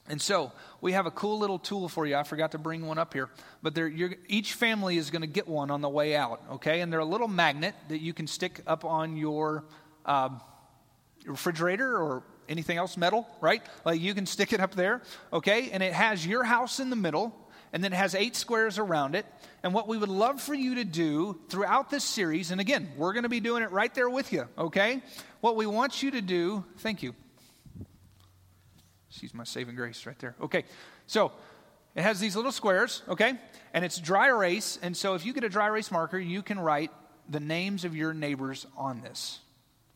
And 0.08 0.20
so 0.20 0.52
we 0.80 0.92
have 0.92 1.06
a 1.06 1.10
cool 1.10 1.38
little 1.38 1.58
tool 1.58 1.88
for 1.88 2.06
you. 2.06 2.16
I 2.16 2.24
forgot 2.24 2.52
to 2.52 2.58
bring 2.58 2.84
one 2.86 2.98
up 2.98 3.14
here, 3.14 3.30
but 3.62 3.78
each 4.26 4.54
family 4.54 4.96
is 4.96 5.10
going 5.10 5.22
to 5.22 5.28
get 5.28 5.46
one 5.46 5.70
on 5.70 5.80
the 5.80 5.88
way 5.88 6.16
out, 6.16 6.42
okay? 6.52 6.80
And 6.80 6.92
they're 6.92 7.00
a 7.00 7.04
little 7.04 7.28
magnet 7.28 7.74
that 7.88 8.00
you 8.00 8.12
can 8.12 8.26
stick 8.26 8.60
up 8.66 8.84
on 8.84 9.16
your 9.16 9.64
uh, 10.04 10.30
refrigerator 11.24 11.96
or 11.96 12.24
anything 12.48 12.78
else 12.78 12.96
metal, 12.96 13.28
right? 13.40 13.62
Like 13.84 14.00
you 14.00 14.12
can 14.12 14.26
stick 14.26 14.52
it 14.52 14.60
up 14.60 14.74
there, 14.74 15.02
okay? 15.32 15.70
And 15.70 15.84
it 15.84 15.92
has 15.92 16.26
your 16.26 16.42
house 16.42 16.80
in 16.80 16.90
the 16.90 16.96
middle, 16.96 17.32
and 17.72 17.82
then 17.82 17.92
it 17.92 17.96
has 17.96 18.16
eight 18.16 18.34
squares 18.34 18.78
around 18.78 19.14
it. 19.14 19.24
And 19.62 19.72
what 19.72 19.86
we 19.86 19.96
would 19.96 20.08
love 20.08 20.42
for 20.42 20.52
you 20.52 20.74
to 20.74 20.84
do 20.84 21.38
throughout 21.48 21.90
this 21.90 22.02
series, 22.02 22.50
and 22.50 22.60
again, 22.60 22.90
we're 22.96 23.12
going 23.12 23.22
to 23.22 23.28
be 23.28 23.40
doing 23.40 23.62
it 23.62 23.70
right 23.70 23.94
there 23.94 24.10
with 24.10 24.32
you, 24.32 24.48
okay? 24.58 25.00
What 25.40 25.54
we 25.54 25.66
want 25.66 26.02
you 26.02 26.10
to 26.10 26.20
do, 26.20 26.64
thank 26.78 27.04
you. 27.04 27.14
She's 29.12 29.34
my 29.34 29.44
saving 29.44 29.76
grace 29.76 30.06
right 30.06 30.18
there. 30.18 30.34
Okay, 30.40 30.64
so 31.06 31.32
it 31.94 32.02
has 32.02 32.18
these 32.18 32.34
little 32.34 32.52
squares, 32.52 33.02
okay? 33.08 33.34
And 33.74 33.84
it's 33.84 33.98
dry 33.98 34.28
erase. 34.28 34.78
And 34.82 34.96
so 34.96 35.14
if 35.14 35.26
you 35.26 35.32
get 35.32 35.44
a 35.44 35.48
dry 35.48 35.66
erase 35.66 35.90
marker, 35.90 36.18
you 36.18 36.42
can 36.42 36.58
write 36.58 36.90
the 37.28 37.40
names 37.40 37.84
of 37.84 37.94
your 37.94 38.14
neighbors 38.14 38.66
on 38.76 39.02
this. 39.02 39.40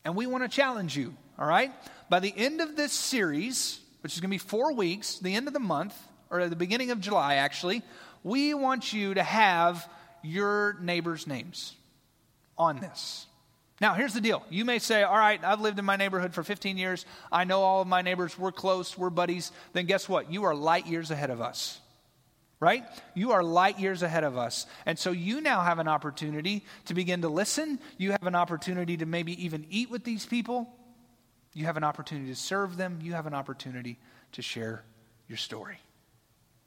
And 0.05 0.15
we 0.15 0.27
want 0.27 0.43
to 0.43 0.49
challenge 0.49 0.95
you, 0.95 1.15
all 1.37 1.47
right? 1.47 1.71
By 2.09 2.19
the 2.19 2.33
end 2.35 2.61
of 2.61 2.75
this 2.75 2.93
series, 2.93 3.79
which 4.01 4.13
is 4.13 4.19
going 4.19 4.29
to 4.29 4.33
be 4.33 4.37
four 4.37 4.73
weeks, 4.73 5.19
the 5.19 5.33
end 5.33 5.47
of 5.47 5.53
the 5.53 5.59
month, 5.59 5.95
or 6.29 6.39
at 6.39 6.49
the 6.49 6.55
beginning 6.55 6.91
of 6.91 7.01
July, 7.01 7.35
actually, 7.35 7.81
we 8.23 8.53
want 8.53 8.93
you 8.93 9.13
to 9.13 9.23
have 9.23 9.89
your 10.21 10.77
neighbors' 10.79 11.27
names 11.27 11.75
on 12.57 12.79
this. 12.79 13.25
Now, 13.79 13.93
here's 13.93 14.13
the 14.13 14.21
deal. 14.21 14.43
You 14.49 14.65
may 14.65 14.79
say, 14.79 15.03
All 15.03 15.17
right, 15.17 15.43
I've 15.43 15.61
lived 15.61 15.79
in 15.79 15.85
my 15.85 15.95
neighborhood 15.95 16.33
for 16.33 16.43
15 16.43 16.77
years. 16.77 17.05
I 17.31 17.43
know 17.43 17.61
all 17.61 17.81
of 17.81 17.87
my 17.87 18.01
neighbors. 18.01 18.37
We're 18.37 18.51
close. 18.51 18.97
We're 18.97 19.09
buddies. 19.09 19.51
Then 19.73 19.85
guess 19.85 20.09
what? 20.09 20.31
You 20.31 20.45
are 20.45 20.55
light 20.55 20.87
years 20.87 21.11
ahead 21.11 21.29
of 21.29 21.41
us. 21.41 21.79
Right? 22.59 22.83
You 23.13 23.33
are 23.33 23.43
light 23.43 23.79
years 23.79 24.01
ahead 24.01 24.23
of 24.23 24.35
us. 24.35 24.65
And 24.87 24.97
so 24.97 25.11
you 25.11 25.41
now 25.41 25.61
have 25.61 25.77
an 25.77 25.87
opportunity 25.87 26.65
to 26.85 26.95
begin 26.95 27.21
to 27.21 27.29
listen. 27.29 27.79
You 27.99 28.11
have 28.11 28.23
an 28.23 28.33
opportunity 28.33 28.97
to 28.97 29.05
maybe 29.05 29.43
even 29.45 29.67
eat 29.69 29.91
with 29.91 30.03
these 30.03 30.25
people. 30.25 30.67
You 31.53 31.65
have 31.65 31.77
an 31.77 31.83
opportunity 31.83 32.29
to 32.29 32.35
serve 32.35 32.75
them. 32.75 32.97
You 33.01 33.13
have 33.13 33.27
an 33.27 33.35
opportunity 33.35 33.99
to 34.31 34.41
share 34.41 34.83
your 35.27 35.37
story 35.37 35.77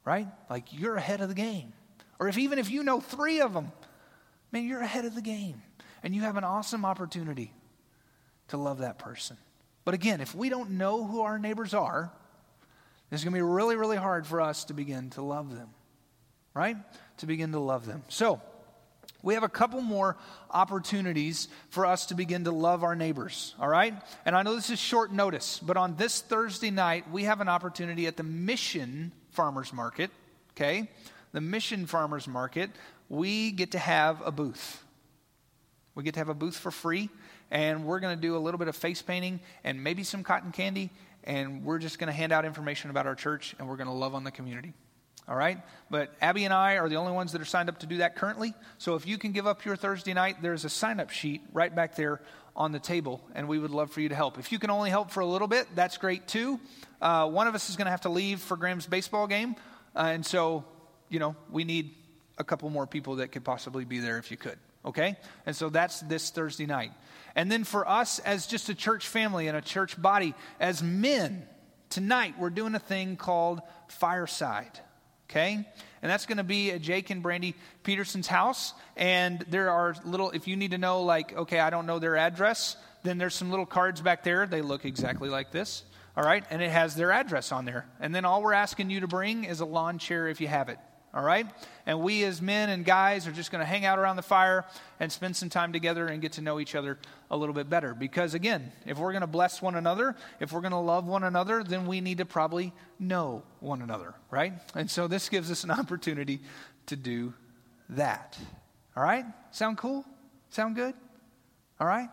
right? 0.05 0.27
Like 0.49 0.67
you're 0.73 0.97
ahead 0.97 1.21
of 1.21 1.29
the 1.29 1.35
game. 1.35 1.73
Or 2.19 2.29
if 2.29 2.39
even 2.39 2.59
if 2.59 2.71
you 2.71 2.83
know 2.83 3.01
three 3.01 3.41
of 3.41 3.53
them, 3.53 3.73
man, 4.53 4.65
you're 4.65 4.81
ahead 4.81 5.05
of 5.05 5.15
the 5.15 5.23
game. 5.23 5.63
And 6.03 6.15
you 6.15 6.23
have 6.23 6.37
an 6.37 6.45
awesome 6.45 6.85
opportunity 6.85 7.53
to 8.49 8.57
love 8.57 8.79
that 8.79 8.99
person. 8.99 9.37
But 9.85 9.95
again, 9.95 10.21
if 10.21 10.35
we 10.35 10.49
don't 10.49 10.73
know 10.73 11.05
who 11.05 11.23
our 11.23 11.39
neighbors 11.39 11.75
are, 11.75 12.11
it's 13.11 13.25
going 13.25 13.33
to 13.33 13.39
be 13.39 13.43
really, 13.43 13.77
really 13.77 13.97
hard 13.97 14.27
for 14.27 14.41
us 14.41 14.65
to 14.65 14.75
begin 14.75 15.11
to 15.11 15.23
love 15.23 15.55
them, 15.55 15.69
right? 16.55 16.77
To 17.19 17.27
begin 17.27 17.53
to 17.53 17.59
love 17.59 17.87
them. 17.87 18.03
So, 18.09 18.41
we 19.23 19.35
have 19.35 19.43
a 19.43 19.49
couple 19.49 19.83
more 19.83 20.17
opportunities 20.51 21.49
for 21.69 21.85
us 21.85 22.07
to 22.07 22.15
begin 22.15 22.45
to 22.45 22.53
love 22.53 22.83
our 22.83 22.97
neighbors, 22.97 23.55
all 23.61 23.69
right? 23.69 23.95
And 24.25 24.35
I 24.35 24.43
know 24.43 24.55
this 24.55 24.71
is 24.71 24.79
short 24.79 25.13
notice, 25.13 25.59
but 25.59 25.77
on 25.77 25.97
this 25.97 26.23
Thursday 26.23 26.71
night, 26.71 27.11
we 27.11 27.25
have 27.25 27.41
an 27.41 27.49
opportunity 27.49 28.07
at 28.07 28.17
the 28.17 28.23
Mission 28.23 29.13
farmers 29.31 29.73
market, 29.73 30.11
okay? 30.53 30.89
The 31.33 31.41
mission 31.41 31.87
farmers 31.87 32.27
market, 32.27 32.71
we 33.09 33.53
get 33.53 33.73
to 33.73 33.79
have 33.79 34.23
a 34.25 34.33
booth. 34.33 34.83
We 36.01 36.05
get 36.05 36.15
to 36.15 36.21
have 36.21 36.31
a 36.31 36.35
booth 36.35 36.57
for 36.57 36.71
free, 36.71 37.11
and 37.51 37.85
we're 37.85 38.01
going 38.01 38.17
to 38.17 38.21
do 38.23 38.35
a 38.35 38.39
little 38.39 38.57
bit 38.57 38.69
of 38.69 38.75
face 38.75 39.03
painting 39.03 39.39
and 39.65 39.85
maybe 39.85 40.03
some 40.03 40.23
cotton 40.23 40.51
candy, 40.51 40.89
and 41.25 41.63
we're 41.63 41.79
just 41.79 41.99
going 41.99 42.07
to 42.07 42.13
hand 42.15 42.33
out 42.33 42.47
information 42.47 42.89
about 42.89 43.07
our 43.07 43.15
church, 43.15 43.55
and 43.59 43.69
we're 43.69 43.77
going 43.77 43.87
to 43.87 43.93
love 43.93 44.15
on 44.15 44.25
the 44.25 44.31
community. 44.31 44.73
All 45.29 45.37
right? 45.37 45.59
But 45.91 46.15
Abby 46.23 46.47
and 46.47 46.55
I 46.55 46.79
are 46.79 46.89
the 46.89 46.97
only 46.97 47.13
ones 47.13 47.33
that 47.33 47.43
are 47.43 47.45
signed 47.45 47.69
up 47.69 47.81
to 47.81 47.87
do 47.87 47.99
that 47.99 48.17
currently. 48.17 48.55
So 48.79 48.95
if 48.95 49.07
you 49.07 49.19
can 49.19 49.33
give 49.33 49.47
up 49.47 49.67
your 49.67 49.77
Thursday 49.77 50.15
night, 50.15 50.41
there's 50.41 50.65
a 50.65 50.71
sign 50.71 51.01
up 51.01 51.11
sheet 51.11 51.43
right 51.53 51.75
back 51.75 51.97
there 51.97 52.23
on 52.57 52.73
the 52.73 52.81
table, 52.81 53.21
and 53.35 53.47
we 53.47 53.59
would 53.59 53.71
love 53.71 53.91
for 53.91 54.01
you 54.01 54.09
to 54.09 54.15
help. 54.15 54.39
If 54.39 54.53
you 54.53 54.59
can 54.59 54.71
only 54.71 54.89
help 54.89 55.11
for 55.11 55.21
a 55.21 55.27
little 55.27 55.49
bit, 55.49 55.67
that's 55.75 55.99
great 55.99 56.27
too. 56.27 56.59
Uh, 57.03 57.29
one 57.29 57.47
of 57.47 57.55
us 57.55 57.69
is 57.69 57.77
going 57.77 57.85
to 57.85 57.91
have 57.91 58.01
to 58.03 58.09
leave 58.09 58.41
for 58.41 58.57
Graham's 58.57 58.87
baseball 58.87 59.27
game, 59.27 59.55
uh, 59.95 60.05
and 60.15 60.25
so, 60.25 60.65
you 61.11 61.19
know, 61.19 61.37
we 61.51 61.65
need 61.65 61.95
a 62.39 62.45
couple 62.45 62.71
more 62.71 62.87
people 62.87 63.17
that 63.17 63.33
could 63.33 63.45
possibly 63.45 63.85
be 63.85 63.99
there 63.99 64.17
if 64.17 64.31
you 64.31 64.39
could, 64.39 64.59
okay? 64.85 65.17
And 65.47 65.55
so 65.55 65.69
that's 65.69 66.01
this 66.01 66.31
Thursday 66.31 66.67
night. 66.67 66.93
And 67.35 67.51
then 67.51 67.65
for 67.65 67.89
us 67.89 68.19
as 68.21 68.47
just 68.47 68.69
a 68.69 68.75
church 68.75 69.07
family 69.07 69.49
and 69.49 69.57
a 69.57 69.61
church 69.61 70.01
body, 70.01 70.35
as 70.59 70.83
men, 70.83 71.47
tonight 71.89 72.35
we're 72.39 72.51
doing 72.51 72.75
a 72.75 72.81
thing 72.81 73.17
called 73.17 73.61
Fireside, 73.89 74.81
okay? 75.29 75.65
And 76.03 76.11
that's 76.11 76.27
going 76.27 76.39
to 76.39 76.45
be 76.45 76.73
at 76.73 76.81
Jake 76.81 77.11
and 77.11 77.23
Brandy 77.23 77.55
Peterson's 77.83 78.27
house. 78.27 78.73
And 78.97 79.45
there 79.49 79.71
are 79.71 79.95
little, 80.05 80.31
if 80.31 80.49
you 80.49 80.57
need 80.57 80.71
to 80.73 80.79
know, 80.79 81.03
like, 81.03 81.37
okay, 81.37 81.61
I 81.61 81.71
don't 81.71 81.87
know 81.87 81.99
their 81.99 82.17
address, 82.17 82.77
then 83.03 83.19
there's 83.19 83.35
some 83.35 83.51
little 83.51 83.67
cards 83.67 84.01
back 84.01 84.25
there. 84.25 84.47
They 84.47 84.63
look 84.63 84.85
exactly 84.85 85.29
like 85.29 85.51
this. 85.53 85.85
All 86.17 86.25
right, 86.25 86.45
and 86.51 86.61
it 86.61 86.71
has 86.71 86.97
their 86.97 87.13
address 87.13 87.53
on 87.53 87.65
there. 87.65 87.87
And 88.01 88.13
then 88.13 88.25
all 88.25 88.43
we're 88.43 88.53
asking 88.53 88.91
you 88.91 89.01
to 89.01 89.07
bring 89.07 89.45
is 89.45 89.61
a 89.61 89.65
lawn 89.65 89.99
chair 89.99 90.27
if 90.27 90.41
you 90.41 90.49
have 90.49 90.69
it. 90.69 90.79
All 91.13 91.23
right? 91.23 91.47
And 91.87 92.01
we 92.01 92.23
as 92.25 92.41
men 92.41 92.71
and 92.71 92.85
guys 92.85 93.27
are 93.27 93.33
just 93.33 93.51
going 93.51 93.61
to 93.61 93.67
hang 93.67 93.85
out 93.85 93.99
around 93.99 94.17
the 94.17 94.23
fire 94.23 94.65
and 95.01 95.11
spend 95.11 95.37
some 95.37 95.49
time 95.49 95.73
together 95.73 96.07
and 96.07 96.23
get 96.23 96.33
to 96.33 96.41
know 96.41 96.61
each 96.61 96.75
other 96.75 96.99
a 97.31 97.37
little 97.37 97.55
bit 97.55 97.69
better. 97.69 97.95
Because 97.95 98.35
again, 98.35 98.71
if 98.87 98.99
we're 98.99 99.13
going 99.13 99.23
to 99.23 99.27
bless 99.27 99.61
one 99.61 99.75
another, 99.75 100.15
if 100.39 100.53
we're 100.53 100.61
going 100.61 100.71
to 100.71 100.79
love 100.79 101.07
one 101.07 101.25
another, 101.25 101.65
then 101.65 101.87
we 101.87 102.01
need 102.01 102.19
to 102.19 102.25
probably 102.25 102.73
know 102.99 103.43
one 103.59 103.83
another, 103.83 104.15
right? 104.31 104.53
And 104.75 104.89
so 104.89 105.09
this 105.09 105.29
gives 105.29 105.51
us 105.51 105.65
an 105.65 105.71
opportunity 105.73 106.41
to 106.87 106.97
do 106.97 107.35
that. 107.89 108.39
All 108.97 109.03
right? 109.03 109.25
Sound 109.51 109.79
cool? 109.79 110.05
Sound 110.51 110.77
good? 110.77 110.95
All 111.81 111.87
right? 111.87 112.09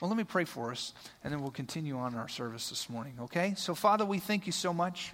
Well, 0.00 0.08
let 0.08 0.16
me 0.16 0.24
pray 0.24 0.44
for 0.44 0.70
us, 0.70 0.92
and 1.24 1.32
then 1.32 1.42
we'll 1.42 1.50
continue 1.50 1.98
on 1.98 2.14
our 2.14 2.28
service 2.28 2.68
this 2.68 2.88
morning, 2.88 3.14
okay? 3.22 3.54
So, 3.56 3.74
Father, 3.74 4.04
we 4.04 4.20
thank 4.20 4.46
you 4.46 4.52
so 4.52 4.72
much. 4.72 5.12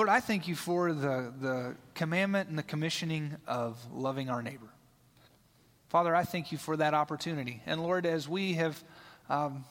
Lord, 0.00 0.08
I 0.08 0.20
thank 0.20 0.48
you 0.48 0.54
for 0.54 0.94
the, 0.94 1.30
the 1.38 1.76
commandment 1.92 2.48
and 2.48 2.56
the 2.56 2.62
commissioning 2.62 3.36
of 3.46 3.78
loving 3.92 4.30
our 4.30 4.42
neighbor. 4.42 4.70
Father, 5.90 6.16
I 6.16 6.24
thank 6.24 6.52
you 6.52 6.56
for 6.56 6.74
that 6.78 6.94
opportunity. 6.94 7.60
And 7.66 7.82
Lord, 7.82 8.06
as 8.06 8.26
we 8.26 8.54
have 8.54 8.82
um, 9.28 9.66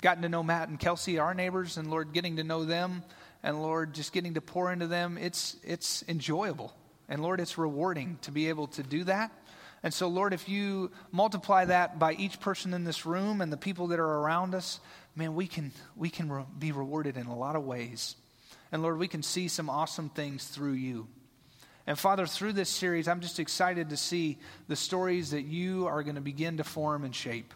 gotten 0.00 0.22
to 0.22 0.30
know 0.30 0.42
Matt 0.42 0.70
and 0.70 0.80
Kelsey, 0.80 1.18
our 1.18 1.34
neighbors, 1.34 1.76
and 1.76 1.90
Lord, 1.90 2.14
getting 2.14 2.36
to 2.36 2.44
know 2.44 2.64
them, 2.64 3.02
and 3.42 3.60
Lord, 3.60 3.92
just 3.92 4.14
getting 4.14 4.32
to 4.32 4.40
pour 4.40 4.72
into 4.72 4.86
them, 4.86 5.18
it's, 5.18 5.54
it's 5.62 6.02
enjoyable. 6.08 6.74
And 7.06 7.20
Lord, 7.20 7.38
it's 7.38 7.58
rewarding 7.58 8.16
to 8.22 8.30
be 8.30 8.48
able 8.48 8.68
to 8.68 8.82
do 8.82 9.04
that. 9.04 9.30
And 9.82 9.92
so, 9.92 10.08
Lord, 10.08 10.32
if 10.32 10.48
you 10.48 10.92
multiply 11.12 11.66
that 11.66 11.98
by 11.98 12.14
each 12.14 12.40
person 12.40 12.72
in 12.72 12.84
this 12.84 13.04
room 13.04 13.42
and 13.42 13.52
the 13.52 13.58
people 13.58 13.88
that 13.88 14.00
are 14.00 14.20
around 14.20 14.54
us, 14.54 14.80
man, 15.14 15.34
we 15.34 15.46
can, 15.46 15.72
we 15.94 16.08
can 16.08 16.32
re- 16.32 16.44
be 16.58 16.72
rewarded 16.72 17.18
in 17.18 17.26
a 17.26 17.36
lot 17.36 17.54
of 17.54 17.64
ways. 17.64 18.16
And 18.70 18.82
Lord, 18.82 18.98
we 18.98 19.08
can 19.08 19.22
see 19.22 19.48
some 19.48 19.70
awesome 19.70 20.10
things 20.10 20.46
through 20.46 20.72
you. 20.72 21.08
And 21.86 21.98
Father, 21.98 22.26
through 22.26 22.52
this 22.52 22.68
series, 22.68 23.08
I'm 23.08 23.20
just 23.20 23.40
excited 23.40 23.90
to 23.90 23.96
see 23.96 24.38
the 24.66 24.76
stories 24.76 25.30
that 25.30 25.42
you 25.42 25.86
are 25.86 26.02
going 26.02 26.16
to 26.16 26.20
begin 26.20 26.58
to 26.58 26.64
form 26.64 27.04
and 27.04 27.14
shape 27.14 27.54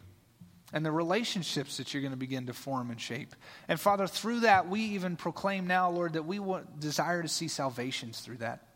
and 0.72 0.84
the 0.84 0.92
relationships 0.92 1.76
that 1.76 1.92
you're 1.92 2.00
going 2.00 2.12
to 2.12 2.18
begin 2.18 2.46
to 2.46 2.54
form 2.54 2.90
and 2.90 3.00
shape. 3.00 3.34
And 3.68 3.78
Father, 3.78 4.06
through 4.06 4.40
that, 4.40 4.68
we 4.68 4.80
even 4.80 5.16
proclaim 5.16 5.66
now, 5.66 5.90
Lord, 5.90 6.14
that 6.14 6.24
we 6.24 6.38
want, 6.38 6.80
desire 6.80 7.22
to 7.22 7.28
see 7.28 7.48
salvations 7.48 8.20
through 8.20 8.38
that. 8.38 8.66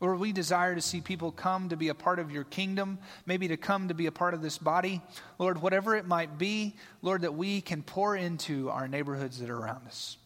Or 0.00 0.14
we 0.14 0.32
desire 0.32 0.74
to 0.74 0.80
see 0.80 1.00
people 1.00 1.32
come 1.32 1.70
to 1.70 1.76
be 1.76 1.88
a 1.88 1.94
part 1.94 2.18
of 2.18 2.30
your 2.30 2.44
kingdom, 2.44 2.98
maybe 3.26 3.48
to 3.48 3.56
come 3.56 3.88
to 3.88 3.94
be 3.94 4.06
a 4.06 4.12
part 4.12 4.32
of 4.32 4.40
this 4.40 4.56
body. 4.56 5.02
Lord, 5.38 5.60
whatever 5.60 5.96
it 5.96 6.06
might 6.06 6.38
be, 6.38 6.76
Lord, 7.02 7.22
that 7.22 7.34
we 7.34 7.60
can 7.60 7.82
pour 7.82 8.16
into 8.16 8.70
our 8.70 8.86
neighborhoods 8.86 9.40
that 9.40 9.50
are 9.50 9.58
around 9.58 9.86
us. 9.86 10.16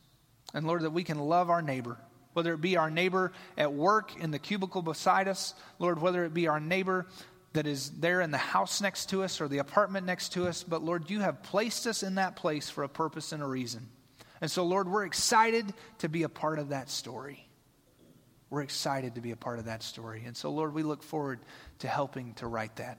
And 0.54 0.66
Lord, 0.66 0.82
that 0.82 0.90
we 0.90 1.04
can 1.04 1.18
love 1.18 1.50
our 1.50 1.62
neighbor, 1.62 1.96
whether 2.32 2.52
it 2.52 2.60
be 2.60 2.76
our 2.76 2.90
neighbor 2.90 3.32
at 3.56 3.72
work 3.72 4.16
in 4.20 4.30
the 4.30 4.38
cubicle 4.38 4.82
beside 4.82 5.28
us, 5.28 5.54
Lord, 5.78 6.00
whether 6.00 6.24
it 6.24 6.34
be 6.34 6.48
our 6.48 6.60
neighbor 6.60 7.06
that 7.52 7.66
is 7.66 7.90
there 7.90 8.20
in 8.20 8.30
the 8.30 8.38
house 8.38 8.80
next 8.80 9.10
to 9.10 9.22
us 9.22 9.40
or 9.40 9.48
the 9.48 9.58
apartment 9.58 10.06
next 10.06 10.30
to 10.32 10.46
us, 10.46 10.62
but 10.62 10.82
Lord, 10.82 11.10
you 11.10 11.20
have 11.20 11.42
placed 11.42 11.86
us 11.86 12.02
in 12.02 12.14
that 12.14 12.36
place 12.36 12.70
for 12.70 12.84
a 12.84 12.88
purpose 12.88 13.32
and 13.32 13.42
a 13.42 13.46
reason. 13.46 13.88
And 14.40 14.50
so, 14.50 14.64
Lord, 14.64 14.88
we're 14.88 15.04
excited 15.04 15.72
to 15.98 16.08
be 16.08 16.22
a 16.22 16.28
part 16.28 16.58
of 16.58 16.70
that 16.70 16.90
story. 16.90 17.46
We're 18.50 18.62
excited 18.62 19.14
to 19.14 19.20
be 19.20 19.30
a 19.30 19.36
part 19.36 19.58
of 19.58 19.66
that 19.66 19.82
story. 19.82 20.24
And 20.26 20.36
so, 20.36 20.50
Lord, 20.50 20.74
we 20.74 20.82
look 20.82 21.02
forward 21.02 21.40
to 21.80 21.88
helping 21.88 22.34
to 22.34 22.46
write 22.46 22.76
that. 22.76 22.98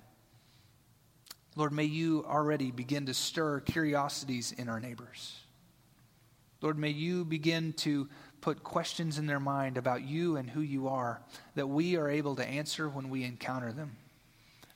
Lord, 1.55 1.71
may 1.71 1.83
you 1.83 2.25
already 2.27 2.71
begin 2.71 3.05
to 3.07 3.13
stir 3.13 3.59
curiosities 3.59 4.51
in 4.51 4.69
our 4.69 4.79
neighbors. 4.79 5.42
Lord, 6.63 6.79
may 6.79 6.89
you 6.89 7.25
begin 7.25 7.73
to 7.73 8.07
put 8.39 8.63
questions 8.63 9.19
in 9.19 9.25
their 9.25 9.39
mind 9.39 9.77
about 9.77 10.03
you 10.03 10.37
and 10.37 10.49
who 10.49 10.61
you 10.61 10.87
are 10.87 11.21
that 11.55 11.67
we 11.67 11.97
are 11.97 12.09
able 12.09 12.37
to 12.37 12.45
answer 12.45 12.87
when 12.87 13.09
we 13.09 13.25
encounter 13.25 13.73
them. 13.73 13.97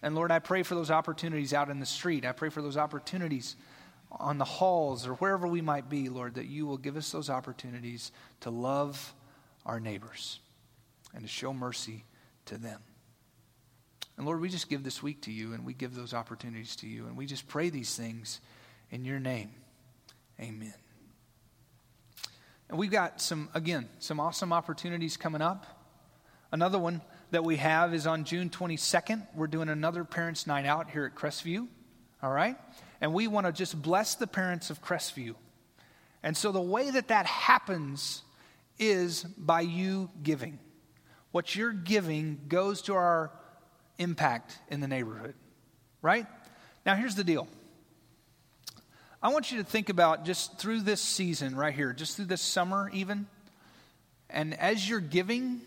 And 0.01 0.13
Lord, 0.13 0.31
I 0.31 0.39
pray 0.39 0.63
for 0.63 0.75
those 0.75 0.91
opportunities 0.91 1.53
out 1.53 1.69
in 1.69 1.79
the 1.79 1.85
street. 1.85 2.25
I 2.25 2.33
pray 2.33 2.49
for 2.49 2.61
those 2.61 2.77
opportunities 2.77 3.55
on 4.11 4.37
the 4.37 4.45
halls 4.45 5.07
or 5.07 5.13
wherever 5.15 5.47
we 5.47 5.61
might 5.61 5.89
be, 5.89 6.09
Lord, 6.09 6.35
that 6.35 6.45
you 6.45 6.65
will 6.65 6.77
give 6.77 6.97
us 6.97 7.11
those 7.11 7.29
opportunities 7.29 8.11
to 8.41 8.49
love 8.49 9.13
our 9.65 9.79
neighbors 9.79 10.39
and 11.13 11.23
to 11.23 11.27
show 11.27 11.53
mercy 11.53 12.03
to 12.45 12.57
them. 12.57 12.81
And 14.17 14.25
Lord, 14.25 14.41
we 14.41 14.49
just 14.49 14.69
give 14.69 14.83
this 14.83 15.01
week 15.01 15.21
to 15.21 15.31
you 15.31 15.53
and 15.53 15.65
we 15.65 15.73
give 15.73 15.95
those 15.95 16.13
opportunities 16.13 16.75
to 16.77 16.87
you. 16.87 17.05
And 17.05 17.15
we 17.15 17.25
just 17.25 17.47
pray 17.47 17.69
these 17.69 17.95
things 17.95 18.41
in 18.91 19.05
your 19.05 19.19
name. 19.19 19.51
Amen. 20.39 20.73
And 22.69 22.77
we've 22.77 22.91
got 22.91 23.21
some, 23.21 23.49
again, 23.53 23.87
some 23.99 24.19
awesome 24.19 24.51
opportunities 24.51 25.17
coming 25.17 25.41
up. 25.41 25.65
Another 26.51 26.79
one 26.79 27.01
that 27.31 27.43
we 27.43 27.57
have 27.57 27.93
is 27.93 28.07
on 28.07 28.23
June 28.23 28.49
22nd. 28.49 29.25
We're 29.35 29.47
doing 29.47 29.69
another 29.69 30.03
Parents' 30.03 30.47
Night 30.47 30.65
Out 30.65 30.89
here 30.89 31.05
at 31.05 31.15
Crestview. 31.15 31.67
All 32.21 32.31
right? 32.31 32.57
And 32.99 33.13
we 33.13 33.27
want 33.27 33.45
to 33.45 33.53
just 33.53 33.81
bless 33.81 34.15
the 34.15 34.27
parents 34.27 34.69
of 34.69 34.81
Crestview. 34.81 35.35
And 36.23 36.35
so 36.35 36.51
the 36.51 36.61
way 36.61 36.89
that 36.89 37.09
that 37.09 37.25
happens 37.25 38.23
is 38.79 39.23
by 39.23 39.61
you 39.61 40.09
giving. 40.23 40.59
What 41.31 41.55
you're 41.55 41.73
giving 41.73 42.39
goes 42.47 42.81
to 42.83 42.95
our 42.95 43.31
impact 43.97 44.57
in 44.69 44.79
the 44.79 44.87
neighborhood, 44.87 45.35
right? 46.01 46.25
Now, 46.85 46.95
here's 46.95 47.15
the 47.15 47.23
deal. 47.23 47.47
I 49.21 49.29
want 49.29 49.51
you 49.51 49.57
to 49.57 49.63
think 49.63 49.89
about 49.89 50.25
just 50.25 50.59
through 50.59 50.81
this 50.81 51.01
season 51.01 51.55
right 51.55 51.73
here, 51.73 51.91
just 51.91 52.15
through 52.15 52.25
this 52.25 52.41
summer, 52.41 52.89
even, 52.93 53.25
and 54.29 54.53
as 54.59 54.87
you're 54.87 54.99
giving, 54.99 55.61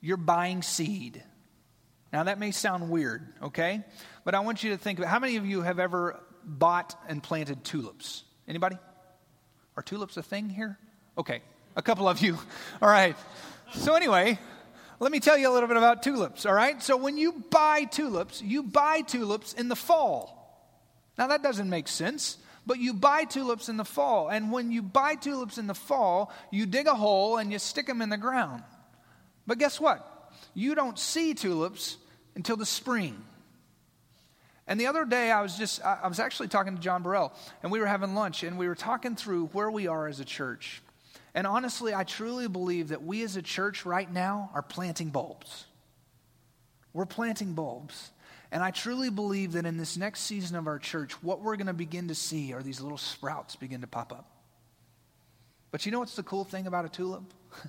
you're 0.00 0.16
buying 0.16 0.62
seed. 0.62 1.22
Now, 2.12 2.24
that 2.24 2.38
may 2.38 2.52
sound 2.52 2.88
weird, 2.88 3.26
okay? 3.42 3.82
But 4.24 4.34
I 4.34 4.40
want 4.40 4.64
you 4.64 4.70
to 4.70 4.78
think 4.78 4.98
about 4.98 5.10
how 5.10 5.18
many 5.18 5.36
of 5.36 5.44
you 5.44 5.62
have 5.62 5.78
ever 5.78 6.18
bought 6.44 6.98
and 7.08 7.22
planted 7.22 7.62
tulips? 7.62 8.24
Anybody? 8.48 8.78
Are 9.76 9.82
tulips 9.82 10.16
a 10.16 10.22
thing 10.22 10.48
here? 10.48 10.78
Okay, 11.18 11.42
a 11.74 11.82
couple 11.82 12.08
of 12.08 12.20
you. 12.20 12.38
All 12.82 12.88
right. 12.88 13.16
So, 13.74 13.94
anyway, 13.94 14.38
let 14.98 15.12
me 15.12 15.20
tell 15.20 15.36
you 15.36 15.50
a 15.50 15.52
little 15.52 15.68
bit 15.68 15.76
about 15.76 16.02
tulips, 16.02 16.46
all 16.46 16.54
right? 16.54 16.80
So, 16.80 16.96
when 16.96 17.18
you 17.18 17.44
buy 17.50 17.84
tulips, 17.84 18.40
you 18.40 18.62
buy 18.62 19.02
tulips 19.02 19.52
in 19.52 19.68
the 19.68 19.76
fall. 19.76 20.32
Now, 21.18 21.26
that 21.26 21.42
doesn't 21.42 21.68
make 21.68 21.88
sense, 21.88 22.38
but 22.66 22.78
you 22.78 22.92
buy 22.92 23.24
tulips 23.24 23.68
in 23.68 23.76
the 23.76 23.84
fall. 23.84 24.28
And 24.28 24.50
when 24.50 24.72
you 24.72 24.82
buy 24.82 25.14
tulips 25.14 25.56
in 25.56 25.68
the 25.68 25.74
fall, 25.74 26.32
you 26.50 26.66
dig 26.66 26.88
a 26.88 26.94
hole 26.94 27.38
and 27.38 27.52
you 27.52 27.58
stick 27.58 27.86
them 27.86 28.02
in 28.02 28.10
the 28.10 28.16
ground. 28.16 28.64
But 29.46 29.58
guess 29.58 29.80
what? 29.80 30.32
You 30.52 30.74
don't 30.74 30.98
see 30.98 31.34
tulips 31.34 31.96
until 32.34 32.56
the 32.56 32.66
spring. 32.66 33.22
And 34.66 34.80
the 34.80 34.88
other 34.88 35.04
day, 35.04 35.30
I 35.30 35.42
was 35.42 35.56
just, 35.56 35.80
I 35.84 36.08
was 36.08 36.18
actually 36.18 36.48
talking 36.48 36.74
to 36.74 36.80
John 36.82 37.04
Burrell, 37.04 37.32
and 37.62 37.70
we 37.70 37.78
were 37.78 37.86
having 37.86 38.16
lunch, 38.16 38.42
and 38.42 38.58
we 38.58 38.66
were 38.66 38.74
talking 38.74 39.14
through 39.14 39.46
where 39.46 39.70
we 39.70 39.86
are 39.86 40.08
as 40.08 40.18
a 40.18 40.24
church. 40.24 40.82
And 41.36 41.46
honestly, 41.46 41.94
I 41.94 42.02
truly 42.02 42.48
believe 42.48 42.88
that 42.88 43.04
we 43.04 43.22
as 43.22 43.36
a 43.36 43.42
church 43.42 43.86
right 43.86 44.10
now 44.10 44.50
are 44.54 44.62
planting 44.62 45.10
bulbs. 45.10 45.66
We're 46.92 47.06
planting 47.06 47.52
bulbs. 47.52 48.10
And 48.52 48.62
I 48.62 48.70
truly 48.70 49.10
believe 49.10 49.52
that 49.52 49.66
in 49.66 49.76
this 49.76 49.96
next 49.96 50.20
season 50.20 50.56
of 50.56 50.66
our 50.66 50.78
church, 50.78 51.12
what 51.22 51.40
we're 51.40 51.56
going 51.56 51.66
to 51.66 51.72
begin 51.72 52.08
to 52.08 52.14
see 52.14 52.52
are 52.52 52.62
these 52.62 52.80
little 52.80 52.98
sprouts 52.98 53.56
begin 53.56 53.80
to 53.80 53.86
pop 53.86 54.12
up. 54.12 54.30
But 55.70 55.84
you 55.84 55.92
know 55.92 55.98
what's 55.98 56.16
the 56.16 56.22
cool 56.22 56.44
thing 56.44 56.66
about 56.66 56.84
a 56.84 56.88
tulip? 56.88 57.24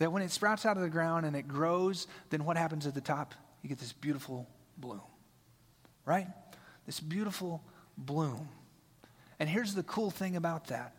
That 0.00 0.12
when 0.12 0.22
it 0.22 0.30
sprouts 0.30 0.64
out 0.64 0.78
of 0.78 0.82
the 0.82 0.88
ground 0.88 1.26
and 1.26 1.36
it 1.36 1.46
grows, 1.46 2.06
then 2.30 2.46
what 2.46 2.56
happens 2.56 2.86
at 2.86 2.94
the 2.94 3.02
top? 3.02 3.34
You 3.60 3.68
get 3.68 3.78
this 3.78 3.92
beautiful 3.92 4.48
bloom, 4.78 5.02
right? 6.06 6.26
This 6.86 7.00
beautiful 7.00 7.62
bloom. 7.98 8.48
And 9.38 9.46
here's 9.46 9.74
the 9.74 9.82
cool 9.82 10.10
thing 10.10 10.36
about 10.36 10.68
that 10.68 10.94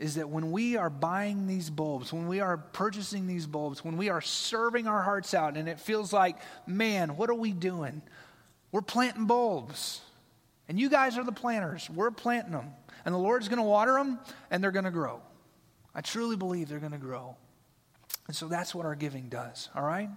is 0.00 0.14
that 0.14 0.30
when 0.30 0.50
we 0.50 0.78
are 0.78 0.88
buying 0.88 1.46
these 1.46 1.68
bulbs, 1.68 2.10
when 2.10 2.26
we 2.26 2.40
are 2.40 2.56
purchasing 2.56 3.26
these 3.26 3.46
bulbs, 3.46 3.84
when 3.84 3.98
we 3.98 4.08
are 4.08 4.22
serving 4.22 4.86
our 4.86 5.02
hearts 5.02 5.34
out, 5.34 5.58
and 5.58 5.68
it 5.68 5.78
feels 5.78 6.10
like, 6.10 6.38
man, 6.66 7.18
what 7.18 7.28
are 7.28 7.34
we 7.34 7.52
doing? 7.52 8.00
We're 8.72 8.80
planting 8.80 9.26
bulbs. 9.26 10.00
And 10.68 10.80
you 10.80 10.88
guys 10.88 11.18
are 11.18 11.24
the 11.24 11.32
planters. 11.32 11.90
We're 11.90 12.10
planting 12.10 12.52
them. 12.52 12.70
And 13.04 13.14
the 13.14 13.18
Lord's 13.18 13.48
going 13.48 13.58
to 13.58 13.62
water 13.62 13.92
them, 13.92 14.18
and 14.50 14.64
they're 14.64 14.70
going 14.70 14.86
to 14.86 14.90
grow. 14.90 15.20
I 15.94 16.00
truly 16.00 16.36
believe 16.36 16.70
they're 16.70 16.78
going 16.78 16.92
to 16.92 16.98
grow. 16.98 17.36
And 18.26 18.34
so 18.34 18.48
that's 18.48 18.74
what 18.74 18.86
our 18.86 18.94
giving 18.94 19.28
does, 19.28 19.68
all 19.74 19.82
right? 19.82 20.08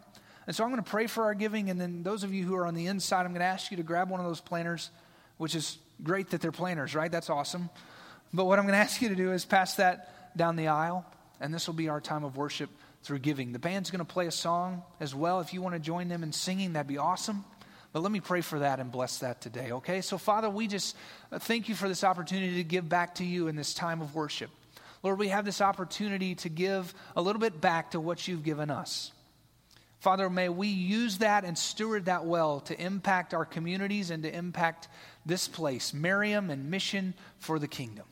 And 0.48 0.56
so 0.56 0.64
I'm 0.64 0.70
going 0.70 0.82
to 0.82 0.90
pray 0.90 1.08
for 1.08 1.26
our 1.26 1.34
giving, 1.34 1.70
and 1.70 1.80
then 1.80 2.04
those 2.04 2.24
of 2.24 2.34
you 2.34 2.46
who 2.46 2.56
are 2.56 2.66
on 2.66 2.74
the 2.74 2.88
inside, 2.88 3.26
I'm 3.26 3.34
going 3.34 3.40
to 3.40 3.46
ask 3.46 3.70
you 3.70 3.76
to 3.78 3.84
grab 3.84 4.10
one 4.10 4.22
of 4.22 4.26
those 4.26 4.40
planters, 4.40 4.92
which 5.36 5.56
is 5.56 5.78
great 6.02 6.30
that 6.30 6.40
they're 6.40 6.54
planters, 6.54 6.96
right? 6.96 7.12
That's 7.12 7.30
awesome. 7.30 7.70
But 8.34 8.46
what 8.46 8.58
I'm 8.58 8.66
going 8.66 8.74
to 8.74 8.80
ask 8.80 9.02
you 9.02 9.10
to 9.10 9.16
do 9.16 9.32
is 9.32 9.46
pass 9.46 9.76
that 9.76 10.36
down 10.36 10.56
the 10.56 10.70
aisle, 10.70 11.06
and 11.40 11.54
this 11.54 11.68
will 11.68 11.76
be 11.76 11.90
our 11.90 12.02
time 12.02 12.24
of 12.24 12.36
worship 12.36 12.70
through 13.04 13.20
giving. 13.20 13.52
The 13.52 13.60
band's 13.60 13.92
going 13.92 14.00
to 14.00 14.06
play 14.06 14.28
a 14.28 14.32
song 14.32 14.82
as 15.00 15.14
well. 15.14 15.40
If 15.40 15.54
you 15.54 15.62
want 15.62 15.76
to 15.76 15.80
join 15.80 16.08
them 16.08 16.24
in 16.24 16.32
singing, 16.32 16.74
that'd 16.74 16.88
be 16.88 16.98
awesome. 16.98 17.46
But 17.92 18.02
let 18.02 18.12
me 18.12 18.22
pray 18.22 18.42
for 18.42 18.60
that 18.60 18.80
and 18.80 18.92
bless 18.92 19.20
that 19.20 19.40
today, 19.40 19.72
okay? 19.74 20.02
So, 20.02 20.18
Father, 20.18 20.50
we 20.50 20.68
just 20.68 20.96
uh, 21.32 21.38
thank 21.38 21.70
you 21.70 21.76
for 21.76 21.88
this 21.88 22.04
opportunity 22.04 22.56
to 22.56 22.64
give 22.64 22.90
back 22.90 23.16
to 23.16 23.24
you 23.24 23.48
in 23.50 23.56
this 23.56 23.76
time 23.76 24.02
of 24.02 24.16
worship. 24.16 24.50
Lord, 25.04 25.20
we 25.20 25.28
have 25.28 25.46
this 25.46 25.62
opportunity 25.62 26.34
to 26.36 26.50
give 26.50 26.92
a 27.16 27.22
little 27.22 27.40
bit 27.40 27.62
back 27.62 27.92
to 27.92 28.00
what 28.00 28.28
you've 28.28 28.44
given 28.44 28.72
us. 28.72 29.12
Father, 30.00 30.30
may 30.30 30.50
we 30.50 30.68
use 30.68 31.20
that 31.20 31.46
and 31.46 31.58
steward 31.58 32.06
that 32.06 32.26
well 32.26 32.62
to 32.62 32.82
impact 32.82 33.34
our 33.34 33.46
communities 33.46 34.10
and 34.10 34.24
to 34.24 34.36
impact 34.36 34.88
this 35.26 35.48
place, 35.48 35.94
Miriam 35.94 36.50
and 36.50 36.72
mission 36.72 37.14
for 37.38 37.60
the 37.60 37.68
kingdom. 37.68 38.06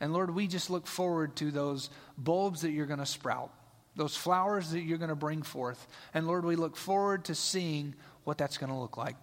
And 0.00 0.12
Lord, 0.12 0.34
we 0.34 0.46
just 0.46 0.70
look 0.70 0.86
forward 0.86 1.36
to 1.36 1.50
those 1.50 1.90
bulbs 2.18 2.62
that 2.62 2.70
you're 2.70 2.86
going 2.86 2.98
to 2.98 3.06
sprout, 3.06 3.52
those 3.96 4.16
flowers 4.16 4.70
that 4.70 4.80
you're 4.80 4.98
going 4.98 5.08
to 5.08 5.16
bring 5.16 5.42
forth. 5.42 5.86
And 6.12 6.26
Lord, 6.26 6.44
we 6.44 6.56
look 6.56 6.76
forward 6.76 7.24
to 7.26 7.34
seeing 7.34 7.94
what 8.24 8.38
that's 8.38 8.58
going 8.58 8.72
to 8.72 8.78
look 8.78 8.96
like. 8.96 9.16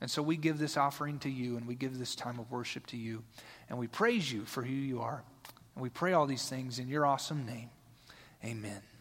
And 0.00 0.10
so 0.10 0.20
we 0.20 0.36
give 0.36 0.58
this 0.58 0.76
offering 0.76 1.18
to 1.20 1.30
you 1.30 1.56
and 1.56 1.66
we 1.66 1.76
give 1.76 1.96
this 1.98 2.14
time 2.14 2.38
of 2.40 2.50
worship 2.50 2.86
to 2.88 2.96
you. 2.96 3.22
And 3.68 3.78
we 3.78 3.86
praise 3.86 4.30
you 4.30 4.44
for 4.44 4.62
who 4.62 4.72
you 4.72 5.00
are. 5.00 5.22
And 5.74 5.82
we 5.82 5.88
pray 5.88 6.12
all 6.12 6.26
these 6.26 6.48
things 6.48 6.78
in 6.78 6.88
your 6.88 7.06
awesome 7.06 7.46
name. 7.46 7.70
Amen. 8.44 8.91